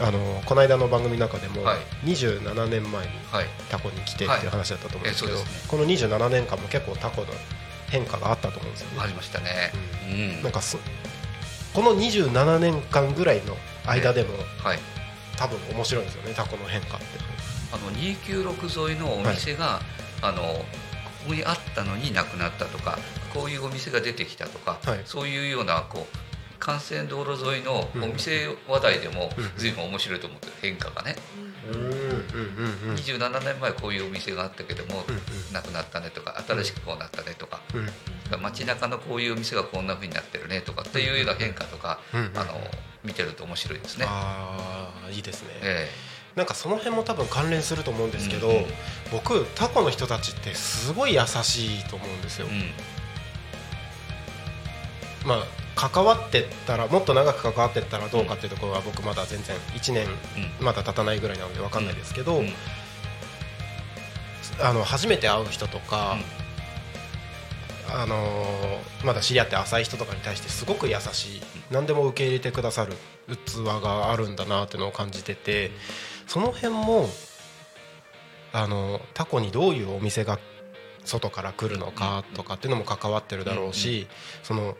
[0.00, 1.78] あのーこの間の番組の中でもはい。
[2.04, 3.46] 27年前にはい。
[3.70, 5.38] タコに来てっていう話だったと思うんですけど、
[5.68, 7.28] この27年間も結構タコの
[7.88, 8.96] 変化があったと思うんですよね。
[9.00, 9.72] ありましたね。
[10.10, 10.42] うん。
[10.42, 10.78] なんかそ
[11.72, 14.30] この27年間ぐらいの間でも、
[14.62, 14.78] はい。
[15.36, 17.06] 多分面白いんですよねタコの変化って。
[17.72, 19.80] あの296沿いのお店が、
[20.22, 20.64] あのこ
[21.28, 22.98] こにあったのになくなったとか
[23.32, 25.00] こういうお店が出てきたとか、はい。
[25.04, 26.16] そういうようなこう
[26.64, 31.16] 幹線道路沿いのお店話題でもうん随分面白いと思ってる変化がね、
[31.72, 31.94] うんうんうん
[32.90, 38.42] うん27年前こういうお店があったけども、うんなくなったねとか新しくこうなったねとか、うん。
[38.42, 42.54] 街中のこういうお店がこんな風になってるねとかっていうような変化とか、あの
[43.04, 44.06] 見てると面白いですね。
[44.08, 45.88] ああいいですね、え
[46.34, 48.64] なんかその辺も多分関連すると思うんですけど、うんうん
[49.12, 52.72] 僕タコの人たちってすごい優しいと思うんですよ、え
[55.22, 55.28] うん。
[55.28, 60.06] まあ関わってったらもっと長く関わってったらどうかっていうところは僕まだ全然1年
[60.60, 62.52] まだ経たないぐらいなので分かんないですけど、うん。
[64.62, 66.16] あの初めて会う人とか、
[67.88, 72.94] あのーまだ知り合って浅い人とかに対してすごく優しい何でも受け入れてくださる
[73.46, 75.70] 器があるんだなっていうのを感じてて
[76.26, 77.08] その辺も
[78.52, 80.38] あのタコにどういうお店が
[81.04, 84.06] 外から来るのかとかっていうのも関わってるだろうし
[84.42, 84.76] その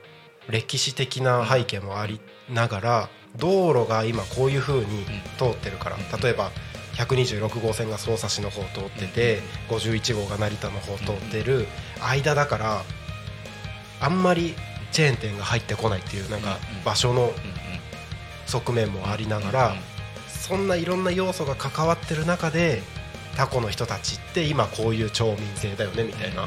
[0.49, 2.21] 歴史的な背景もあり
[2.53, 5.05] ながら道路が今こういう風に
[5.39, 5.97] 通ってるから。
[6.23, 6.51] 例えば
[6.95, 11.67] 126号線が匝瑳市の方通ってて51号が成田の方通ってる
[12.01, 12.83] 間だから
[14.01, 14.55] あんまり
[14.93, 17.33] チェーン店が入ってこないっていうなんか場所の
[18.47, 19.75] 側面もありながら
[20.29, 22.83] そんないろんな要素が関わってる中で
[23.37, 26.47] タコの人たちって今こういう町民性だよねみたいな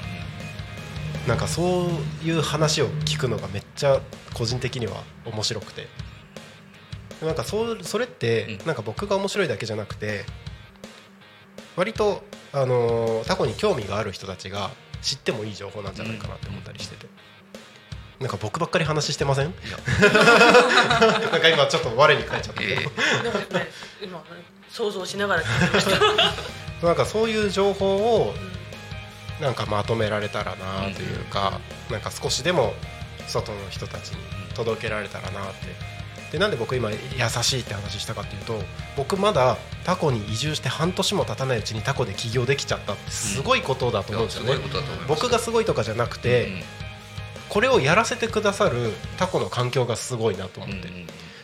[1.28, 1.88] なんかそ
[2.24, 4.00] ういう話を聞くのがめっちゃ
[4.34, 5.88] 個人的には面白くて。
[7.22, 8.68] なんかそうそれってうん。
[8.68, 10.24] なんか僕が面白いだけじゃなくて
[11.76, 12.24] 割と
[12.54, 14.70] あのータコに興味がある人たちが
[15.02, 17.08] 知ってもいい情報なんじゃないかなって思ったりしてて。
[18.20, 19.54] なんか僕ばっかり話してません？
[21.32, 23.70] なんか今ちょっと我に返っちゃったけど、えなんかね
[24.02, 24.24] 今
[24.70, 25.86] 想像しながら聞いてまし
[26.82, 26.82] た。
[26.88, 28.34] なんかそういう情報を
[29.42, 31.60] なんかまとめられたらなというか、
[31.92, 32.74] なんか少しでも
[33.28, 34.18] 外の人たちに
[34.56, 35.98] 届けられたらなって。
[36.32, 36.98] でなんで僕今優
[37.42, 38.62] しいって話したかっていうと
[38.98, 45.22] 僕まだタコに移住して半年も経たないうちにタコで起業できちゃったってすごいことだと思うんですよね、いやすごいことだと思います。
[45.22, 46.50] 僕がすごいとかじゃなくて、
[47.48, 50.90] これをやらせてくださるタコの環境がすごいなと思って、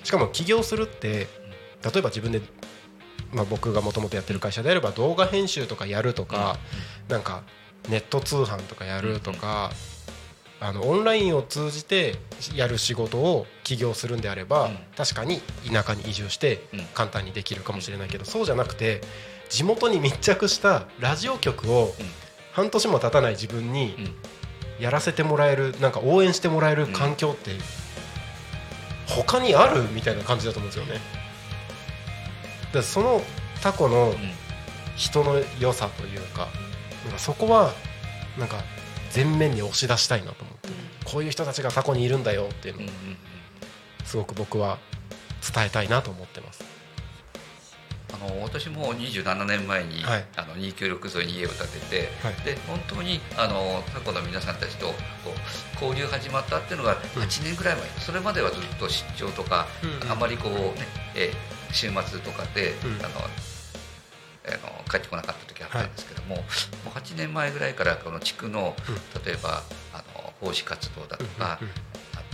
[0.03, 1.27] しかも起業するって
[1.81, 2.41] 例えば自分で、
[3.31, 6.57] まあ、僕がもともとやってる会社であれば動画編集とかやるとか、
[7.07, 7.43] なんか
[7.89, 9.71] ネット通販とかやるとか、
[10.59, 12.15] あのオンラインを通じて
[12.55, 14.77] やる仕事を起業するんであれば、うん。
[14.95, 16.85] 確かに田舎に移住してうん。
[16.93, 19.01] 簡単にできるかもしれないけど、そうじゃなくて
[19.49, 22.05] 地元に密着したラジオ局をうん。
[22.53, 23.95] 半年も経たない自分に
[24.79, 27.51] やらせてもらえるなんか応援してもらえる環境って
[29.07, 31.01] 他にあるみたいな感じだと思うんですよね。
[32.73, 33.21] だその
[33.61, 34.13] タコの
[34.95, 36.47] 人の良さというか
[37.05, 37.73] なんかそこは
[38.37, 38.57] なんか
[39.15, 40.69] 前面に押し出したいなと思って。
[41.05, 42.89] こういう人たちがタコにいるんだよっていうのを
[44.05, 44.79] すごく僕は
[45.53, 46.63] 伝えたいなと思ってます。
[48.13, 50.25] あの私も27年前に、はい。
[50.37, 52.35] あの296沿いに家を建てて、はい。
[52.45, 54.93] で本当にあのタコの皆さんたちとこ
[55.81, 57.21] う交流始まったっていうのがうん。
[57.23, 59.67] 8年ぐらい前、それまではずっと出張とか、
[60.03, 60.11] うん。
[60.11, 60.73] あまりこうね、
[61.15, 63.03] えー週末とかで、うん。
[63.03, 63.19] あの
[64.45, 66.43] あの帰ってこなかった時あったんですけども,、も
[66.87, 68.75] う8年前ぐらいからこの地区の、
[69.25, 69.63] 例えば
[69.93, 71.73] あの奉仕活動だとか、うんうん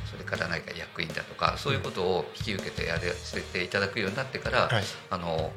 [0.09, 4.83] それから何か役員だとかそういうことを引き受けてやらせていただくようになってから、はい。
[5.11, 5.51] あの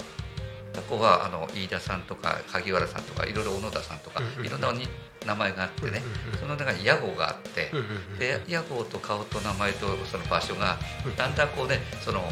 [0.72, 4.88] タコはあの飯田さんとか萩原さんとかいろいろ小野田さんとか、いろんなに
[5.26, 6.02] 名前があってね、
[6.40, 7.70] その中に屋号があって、
[8.18, 11.16] で屋号と顔と名前とその場所がうん。
[11.16, 12.22] だんだんこうねその、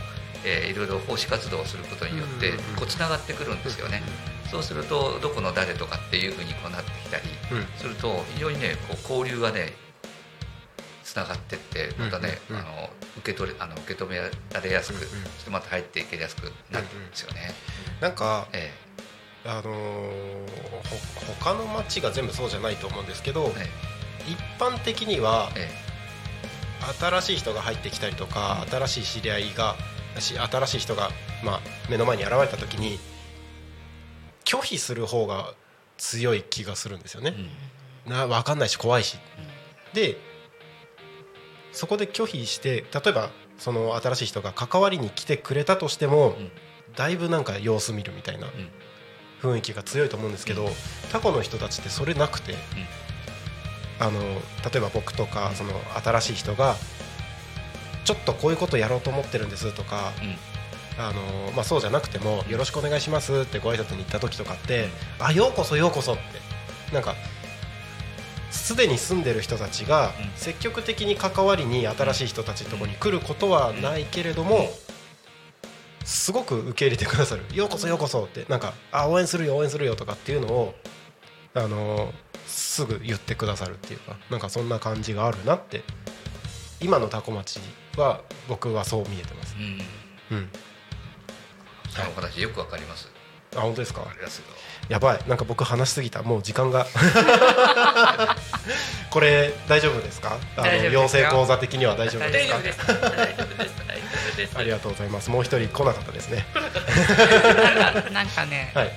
[0.45, 2.77] えーいろいろ奉仕活動をすることによってうんうんうん。
[2.77, 4.03] こうつながってくるんですよね。
[4.51, 7.23] そうするとどこの誰とかっていうふうにこうなってきたり
[7.53, 7.67] うん。
[7.79, 9.73] すると非常にねこう交流がね
[11.05, 15.09] つながってってまたね、うんうんあの受け取れあの受け止められやすく、うんうん。
[15.25, 17.53] そしてまた入っていけやすくなるんですよね。
[18.01, 18.73] なんかえ
[19.45, 23.69] あのーほ他の町が全部そうじゃないと思うんですけどえ
[24.31, 25.69] 一般的にはえ
[27.01, 31.11] 新しい人が入ってきたりとか新しい知り合いがし新しい人が、
[31.45, 32.99] まあ、目の前に現れた時に
[34.45, 35.55] 拒否する方が
[35.99, 37.35] 強い気がするんですよね。
[38.07, 38.09] え。
[38.09, 38.13] うん。
[38.13, 39.19] な分かんないし怖いし。
[39.95, 40.17] で
[41.73, 46.51] そこで拒否して例えばその新しい人が関わりに来てくれたとしても、うん。
[46.97, 48.49] だいぶなんか様子見るみたいな
[49.43, 50.69] 雰囲気が強いと思うんですけど、
[51.13, 52.57] タコの人たちってそれなくて、
[54.01, 55.71] あの例えば僕とかその
[56.03, 56.75] 新しい人が
[58.05, 60.13] ちょっとこういうことやろうと思ってるんですとか、
[60.99, 64.89] あのまあ、そうじゃなくてもよろしくお願いしますってご挨拶に行った時とかって、
[65.19, 66.23] あようこそようこそって。
[66.95, 67.15] なんか
[68.51, 70.31] すでに住んでる人たちがうん。
[70.35, 74.69] 積極的に関わりに新しい人たちのところに来ることはないけれども
[76.05, 77.45] すごく受け入れてくださる。
[77.55, 78.45] ようこそようこそって。
[78.49, 80.75] なんかあ応援するよ応援するよとかっていうのを
[81.55, 82.13] あの
[82.47, 85.83] すぐ言ってくださるっていうかなんかそんな感じがあるなって
[86.81, 87.61] 今のタコ町
[87.97, 89.57] は僕はそう見えてます。
[89.59, 89.81] うん。
[90.37, 90.49] うん、
[91.91, 93.11] そのお話よくわかります。
[93.57, 94.03] あ本当ですか？
[94.89, 95.21] やばい。
[95.29, 96.23] なんか僕話しすぎた。
[96.23, 96.87] もう時間が。
[99.11, 100.39] これ大丈夫ですか？
[100.57, 102.79] あの養成講座的には大丈夫大です。
[102.79, 102.93] か。
[102.93, 103.75] 大丈夫です。
[103.87, 104.53] 大丈夫です。
[104.57, 105.31] ありがとうございます。
[105.31, 106.47] もう一人来なかったですね。
[108.13, 108.93] なんかね、はい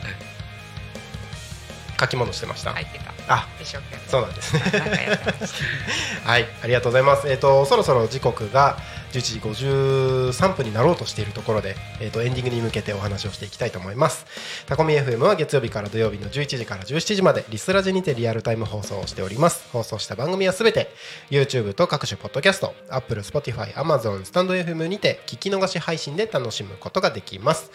[2.04, 4.62] 書き物してました、入ってたあ一生懸命そうなんですね
[6.26, 7.30] はい、ありがとうございます。
[7.30, 8.78] えっ、とそろそろ時刻が
[9.14, 14.26] 11時53分になろうとしているところで、えっ、とエンディングに向けてお話をしていきたいと思います。
[14.66, 19.70] タコミ FM は月曜日から土曜日の11時から17時までリスラジにてリアルタイム放送をしております。
[19.72, 20.90] 放送した番組はすべて
[21.30, 27.72] YouTube と各種ポッドキャスト、Apple、Spotify、Amazon、スタンド FM にて聞き逃し配信で楽しむことができます。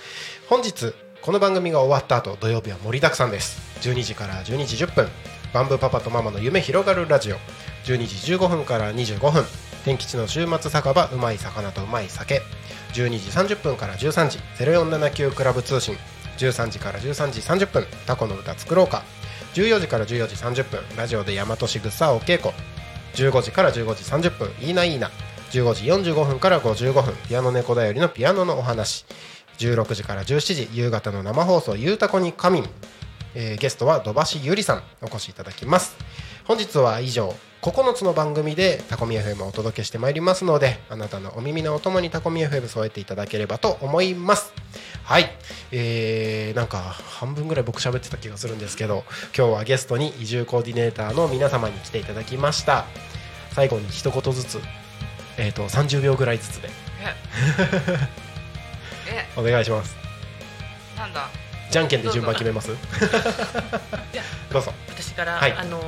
[0.49, 3.61] 本日この番組が終わった後土曜日は盛りだくさんです。
[3.83, 5.09] 12時から12時10分。
[5.53, 7.37] バンブーパパとママの夢広がるラジオ。
[7.85, 9.45] 12時15分から25分。
[9.85, 12.41] 天吉の週末酒場うまい魚とうまい酒。
[12.95, 13.11] 12
[13.47, 14.39] 時30分から13時。
[14.59, 15.97] 0479クラブ通信。
[16.39, 17.85] 13時から13時30分。
[18.07, 19.03] タコの歌作ろうか。
[19.55, 20.81] 14時から14時30分。
[20.97, 22.55] ラジオで大和しぐさお稽古
[23.15, 24.51] 15時から15時30分。
[24.61, 25.11] いいないいな。
[25.51, 27.15] 15時45分から55分。
[27.29, 29.05] ピアノ猫だよりのピアノのお話。
[29.59, 32.65] 16時から17時夕方の生放送ゆうたこに仮眠
[33.35, 35.97] えーゲストは土橋ゆりさんお越しいただきます。
[36.45, 44.53] 本日は以上9つの番組でタコミ FM をお届けしてまいりますのであなたのお耳のお供にタコミ FM 添えていただければと思います。
[45.05, 45.31] はい。
[45.73, 49.05] えー、なんか半分ぐらい僕喋ってた気がするんですけど
[49.37, 52.87] 今日はゲストに移住コーディネーターの皆様に来ていただきました。
[53.53, 54.61] 最後に一言ずつ
[55.39, 56.69] えー、と30秒ぐらいずつで。
[59.37, 59.97] お願いします。
[60.97, 61.29] なんだ。
[61.71, 62.71] じゃんけんで順番決めます？
[62.71, 64.73] や どうぞ。
[64.89, 65.53] 私から、はい。
[65.53, 65.81] あの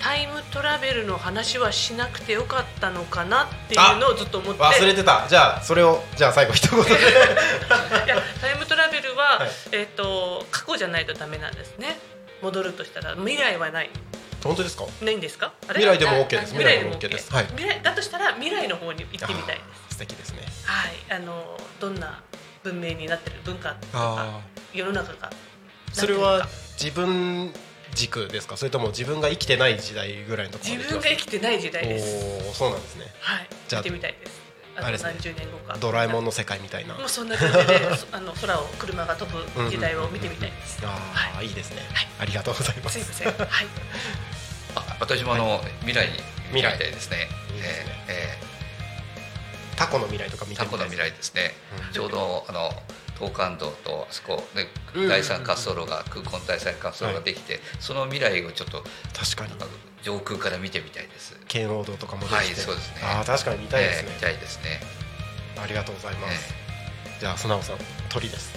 [0.00, 4.62] タイムトラベルの話はしなくてよかったのかなっていうのをずっと思って。
[4.62, 5.26] 忘れてた。
[5.28, 6.90] じゃあそれをじゃあ最後一言で。
[8.06, 9.48] いやタイムトラベルは、はい。
[9.72, 11.98] えっ、と過去じゃないとダメなんですね。
[12.40, 13.14] 戻るとしたら。
[13.16, 13.90] 未来はない。
[14.42, 14.84] 本当ですか？
[15.02, 15.52] ないんですか？
[15.66, 16.52] 未来でも OK です。
[16.52, 17.32] 未来でも OK です。
[17.34, 17.46] はい。
[17.48, 19.94] 未来だとしたら未来の方に行ってみたいです。
[19.94, 20.42] 素敵ですね。
[20.64, 20.92] はい。
[21.10, 22.22] あのどんな
[22.64, 24.40] 文明になってる文化とかあ
[24.72, 25.30] 世の中が
[25.92, 26.46] それは
[26.80, 27.52] 自分
[27.94, 28.56] 軸ですか？
[28.56, 32.46] それとも自分が生きてない時代ぐらいのところ自分が生きてない時代です。
[32.46, 33.06] おおそうなんですね。
[33.20, 33.48] はい。
[33.66, 34.42] じゃあ行ってみたいです。
[34.76, 35.12] あとあれですね。
[35.14, 35.76] 何十年後か。
[35.80, 36.94] ドラえもんの世界みたいな。
[36.94, 40.80] もうそんな感じでそ あの空を車が飛ぶ時代を見てみたいです。
[40.84, 41.46] ああ、はい。
[41.46, 42.08] いいですね、はい。
[42.20, 43.00] ありがとうございます。
[43.00, 43.48] すいません。
[43.48, 43.66] はい。
[44.76, 46.12] あ私もあの、未来に
[46.48, 46.72] 未来。
[46.74, 47.28] みたいですね。
[47.54, 48.04] いいですね。
[48.08, 48.38] え
[49.78, 51.52] タコの未来とか見ータコのてみたい未来ですね。
[51.86, 51.92] うん。
[51.92, 52.70] ちょうどあの
[53.14, 55.08] 東関道とあそこねうん。
[55.08, 58.82] 第三滑走路が空港の第三滑走路ができて、その未来をちょっと
[59.14, 59.52] 確かに。
[60.02, 61.36] 上空から見てみたいです。
[61.48, 63.02] 圏央道とかもできて、はいそうですね。
[63.04, 64.08] ああ確かに見たいですね。
[64.08, 64.80] ええ、見たいですね。
[65.62, 66.54] ありがとうございます、
[67.16, 67.76] えじゃあ素直さん
[68.08, 68.52] 鳥です。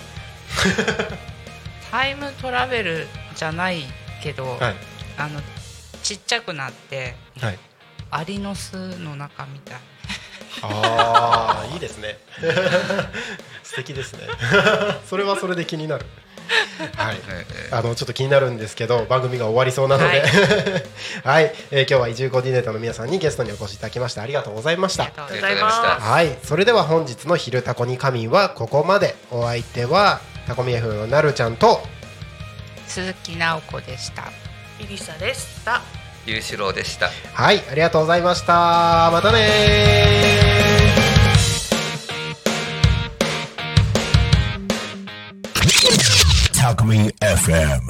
[1.89, 3.83] タイムトラベルじゃない
[4.23, 4.75] けど、はい。
[5.17, 5.41] あの
[6.03, 7.59] ちっちゃくなってはい。
[8.11, 9.79] アリの巣の中みたい
[10.61, 12.17] ああ いいですね。
[13.63, 14.27] 素敵ですね。
[15.09, 16.05] それはそれで気になる。
[16.97, 17.17] はい。
[17.29, 20.21] ええあのちょっと気になるんですけど番組が終わりそうなので。
[21.23, 25.03] はい、えー今日は移住コーディネーターの皆さんにゲストにお越しいただきましてありがとうございました。
[25.03, 26.11] ありがとうありがとうございました。
[26.11, 26.37] はい。
[26.43, 29.15] それでは本日の「昼タコに仮眠」はここまで。
[29.31, 31.81] お相手はタコミ F のなるちゃんと。
[32.87, 34.31] 鈴木直子でした。
[34.79, 35.81] イリサでした
[36.25, 37.09] ゆうしろうでした。
[37.33, 47.81] はいありがとうございましたまたねー Talk Me FM.